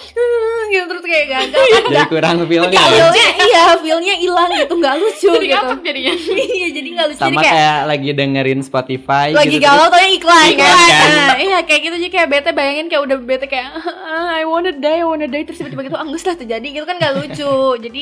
gitu 0.67 0.84
terus 0.86 1.04
kayak 1.04 1.25
gagal 1.28 1.63
Jadi 1.86 2.06
kurang 2.08 2.36
feelnya 2.45 2.73
ya. 2.73 2.88
feelnya 2.89 3.28
iya 3.39 3.63
feelnya 3.78 4.13
hilang 4.15 4.49
gitu 4.51 4.73
nggak 4.75 4.95
lucu 4.95 5.30
Jadi 5.32 5.47
gitu 5.47 5.73
jadinya. 5.82 6.13
iya 6.58 6.67
jadi 6.71 6.88
nggak 6.91 7.08
lucu 7.08 7.19
Sama 7.19 7.30
jadi 7.30 7.38
kayak 7.39 7.54
kayak 7.56 7.80
lagi 7.86 8.10
dengerin 8.12 8.62
Spotify 8.62 9.28
lagi 9.32 9.56
gitu. 9.56 9.63
galau 9.63 9.86
tuh 9.88 9.99
iklan, 9.99 10.45
Iklan, 10.47 10.58
kan, 10.58 10.88
kan? 10.88 11.10
Nah, 11.25 11.38
iya 11.38 11.58
kayak 11.62 11.82
gitu 11.84 11.95
jadi 11.97 12.12
kayak 12.12 12.28
bete 12.30 12.49
bayangin 12.51 12.88
kayak 12.88 13.04
udah 13.04 13.17
bete 13.19 13.45
kayak 13.45 13.67
"Ah, 14.06 14.36
I 14.36 14.43
wanna 14.43 14.71
die 14.71 14.95
I 14.95 15.06
wanna 15.06 15.25
die 15.25 15.43
terus 15.43 15.58
tiba-tiba 15.58 15.82
gitu 15.86 15.97
anggus 15.97 16.23
lah 16.23 16.36
terjadi 16.36 16.67
gitu 16.71 16.86
kan 16.86 16.95
gak 16.95 17.13
lucu 17.15 17.54
jadi 17.80 18.01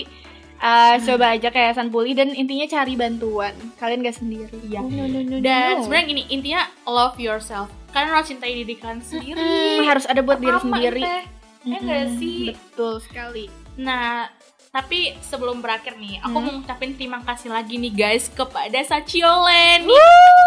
uh, 0.63 0.95
coba 0.97 1.26
aja 1.30 1.49
yayasan 1.49 1.88
pulih 1.89 2.13
dan 2.13 2.32
intinya 2.32 2.63
cari 2.65 2.95
bantuan 2.95 3.52
kalian 3.76 3.99
gak 4.02 4.15
sendiri 4.15 4.56
Iya. 4.63 4.80
No, 4.82 5.04
no, 5.04 5.19
no, 5.21 5.36
Dan 5.38 5.73
no. 5.76 5.82
sebenarnya 5.84 6.08
gini 6.08 6.23
intinya 6.30 6.62
love 6.86 7.17
yourself. 7.17 7.67
Kalian 7.91 8.10
harus 8.10 8.28
cintai 8.28 8.56
diri 8.56 8.73
kalian 8.73 8.99
sendiri. 8.99 9.38
Hmm, 9.38 9.86
harus 9.86 10.06
ada 10.06 10.19
buat 10.19 10.39
diri 10.39 10.49
Pertama, 10.52 10.73
sendiri 10.73 11.02
teh. 11.02 11.23
Ya 11.63 11.78
nggak 11.78 12.02
Mm-mm, 12.06 12.17
sih? 12.17 12.41
betul 12.49 12.93
sekali 12.99 13.45
Nah, 13.73 14.28
tapi 14.69 15.13
sebelum 15.19 15.60
berakhir 15.60 15.95
nih, 15.95 16.17
aku 16.19 16.32
Hmm. 16.32 16.43
mau 16.43 16.54
ngucapin 16.56 16.93
terima 16.93 17.21
kasih 17.21 17.49
lagi 17.49 17.76
nih 17.76 17.89
guys 17.91 18.28
kepada 18.28 18.82
Sachiolen 18.82 19.86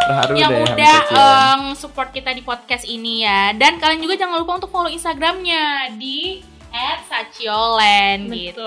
Terharu 0.03 0.35
yang 0.35 0.51
deh 0.53 0.63
udah 0.69 0.99
em, 1.09 1.63
support 1.73 2.11
kita 2.11 2.31
di 2.31 2.41
podcast 2.41 2.83
ini 2.85 3.23
ya. 3.23 3.51
Dan 3.53 3.77
kalian 3.77 3.99
juga 3.99 4.15
jangan 4.17 4.39
lupa 4.39 4.57
untuk 4.57 4.69
follow 4.69 4.87
Instagramnya 4.89 5.95
di 5.95 6.43
@sachiolen 7.09 8.29
gitu. 8.31 8.67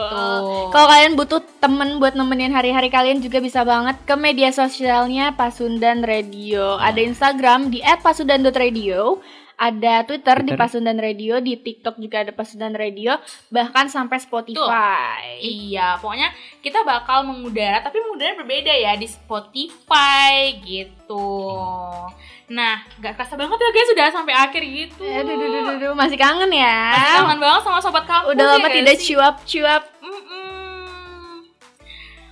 Kalau 0.74 0.88
kalian 0.90 1.14
butuh 1.14 1.42
temen 1.60 2.00
buat 2.02 2.14
nemenin 2.18 2.54
hari-hari 2.56 2.90
kalian 2.90 3.22
juga 3.22 3.40
bisa 3.44 3.62
banget 3.68 3.98
ke 4.06 4.16
media 4.18 4.50
sosialnya 4.50 5.36
Pasundan 5.36 6.02
Radio. 6.02 6.80
Ada 6.80 7.00
Instagram 7.04 7.70
di 7.70 7.80
@pasundan.radio, 7.82 9.22
ada 9.60 10.08
Twitter, 10.08 10.40
di 10.40 10.56
Twitter. 10.56 10.58
Pasundan 10.58 10.96
Radio, 10.96 11.44
di 11.44 11.60
TikTok 11.60 12.00
juga 12.00 12.24
ada 12.24 12.32
Pasundan 12.32 12.72
Radio, 12.72 13.20
bahkan 13.52 13.92
sampai 13.92 14.24
Spotify. 14.24 15.36
Iya, 15.44 16.00
pokoknya 16.00 16.32
kita 16.64 16.88
bakal 16.88 17.28
mengudara, 17.28 17.84
tapi 17.84 18.00
mengudara 18.00 18.40
berbeda 18.40 18.72
ya 18.72 18.96
di 18.96 19.06
Spotify 19.12 20.56
gitu. 20.64 21.28
Nah, 22.50 22.82
gak 22.98 23.14
kerasa 23.14 23.38
banget 23.38 23.62
ya 23.62 23.70
guys 23.70 23.90
sudah 23.94 24.08
sampai 24.10 24.34
akhir 24.34 24.62
gitu. 24.66 25.06
Aduh, 25.06 25.36
duh, 25.38 25.48
duh, 25.52 25.62
duh, 25.62 25.76
duh, 25.78 25.94
masih 25.94 26.18
kangen 26.18 26.50
Masih 26.50 26.66
ya. 26.66 27.22
kangen 27.22 27.38
banget 27.38 27.62
sama 27.62 27.78
sobat 27.78 28.06
kampus 28.10 28.34
Udah 28.34 28.42
ya 28.42 28.52
lama 28.58 28.66
gak 28.66 28.74
tidak 28.74 28.98
cuap-cuap. 29.06 29.84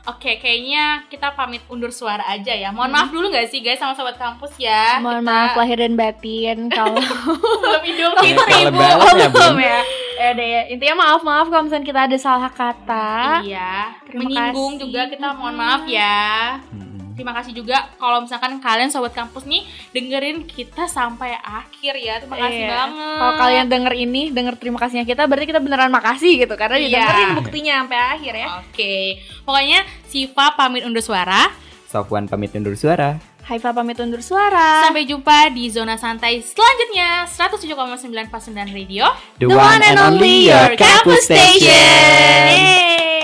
Oke, 0.08 0.38
kayaknya 0.38 0.84
kita 1.06 1.36
pamit 1.36 1.60
undur 1.68 1.92
suara 1.92 2.24
aja 2.26 2.50
ya. 2.50 2.72
Mohon 2.72 2.92
maaf 2.94 3.10
dulu 3.10 3.28
gak 3.28 3.46
sih 3.46 3.60
guys 3.60 3.76
sama 3.76 3.92
sobat 3.92 4.16
kampus 4.16 4.56
ya. 4.58 4.98
Mohon 4.98 5.20
Kita 5.20 5.28
maaf 5.28 5.52
lahir 5.54 5.78
dan 5.78 5.94
batin 5.94 6.58
kalau 6.70 6.96
belum 7.62 7.84
Idul 7.84 8.12
Fitri, 8.18 8.40
kalau 8.48 8.72
Bu. 8.72 8.80
lebaran 8.80 9.16
ya, 9.18 9.28
belum 9.28 9.58
ya. 9.60 9.80
Ya 10.18 10.28
udah 10.32 10.48
ya. 10.48 10.62
Intinya 10.68 10.96
maaf 10.98 11.22
maaf 11.22 11.46
kalau 11.46 11.64
misalnya 11.64 11.86
kita 11.86 12.02
ada 12.08 12.18
salah 12.18 12.48
kata. 12.50 13.44
Iya, 13.44 13.74
Terima 14.02 14.20
menyinggung 14.24 14.74
kasih. 14.74 14.82
juga 14.82 15.02
kita 15.08 15.28
mohon 15.34 15.56
maaf 15.56 15.84
ya. 15.86 16.56
Mm-mm. 16.66 16.97
Terima 17.18 17.34
kasih 17.34 17.50
juga 17.52 17.90
kalau 17.98 18.22
misalkan 18.22 18.62
kalian 18.62 18.94
sobat 18.94 19.10
kampus 19.10 19.44
nih 19.44 19.66
dengerin 19.90 20.46
kita 20.46 20.86
sampai 20.86 21.34
akhir 21.34 21.98
ya. 21.98 22.22
Terima 22.22 22.38
kasih 22.38 22.62
Iya. 22.62 22.70
banget. 22.70 23.18
Kalau 23.18 23.34
kalian 23.36 23.66
denger 23.68 23.94
ini, 23.98 24.22
denger 24.30 24.54
terima 24.56 24.78
kasihnya 24.78 25.02
kita, 25.02 25.26
berarti 25.26 25.50
kita 25.50 25.58
beneran 25.58 25.90
makasih 25.90 26.38
gitu 26.38 26.54
karena 26.54 26.78
Iya. 26.78 26.86
didengerin 26.88 27.30
buktinya 27.36 27.74
sampai 27.82 27.98
akhir 27.98 28.34
ya. 28.38 28.48
Oke. 28.62 28.96
Pokoknya 29.42 29.80
Siva 30.06 30.54
pamit 30.54 30.86
undur 30.86 31.02
suara. 31.02 31.50
Sofwan 31.90 32.30
pamit 32.30 32.54
undur 32.54 32.78
suara. 32.78 33.18
Haifa 33.48 33.72
pamit 33.72 33.96
undur 33.98 34.20
suara. 34.20 34.84
Sampai 34.84 35.08
jumpa 35.08 35.50
di 35.50 35.72
zona 35.72 35.96
santai 35.96 36.44
selanjutnya 36.44 37.26
107,9 37.26 38.28
Pasundan 38.28 38.68
Radio. 38.70 39.08
The, 39.40 39.48
one 39.48 39.82
and 39.82 39.98
only 39.98 40.46
your 40.46 40.76
campus 40.76 41.26
station. 41.26 43.17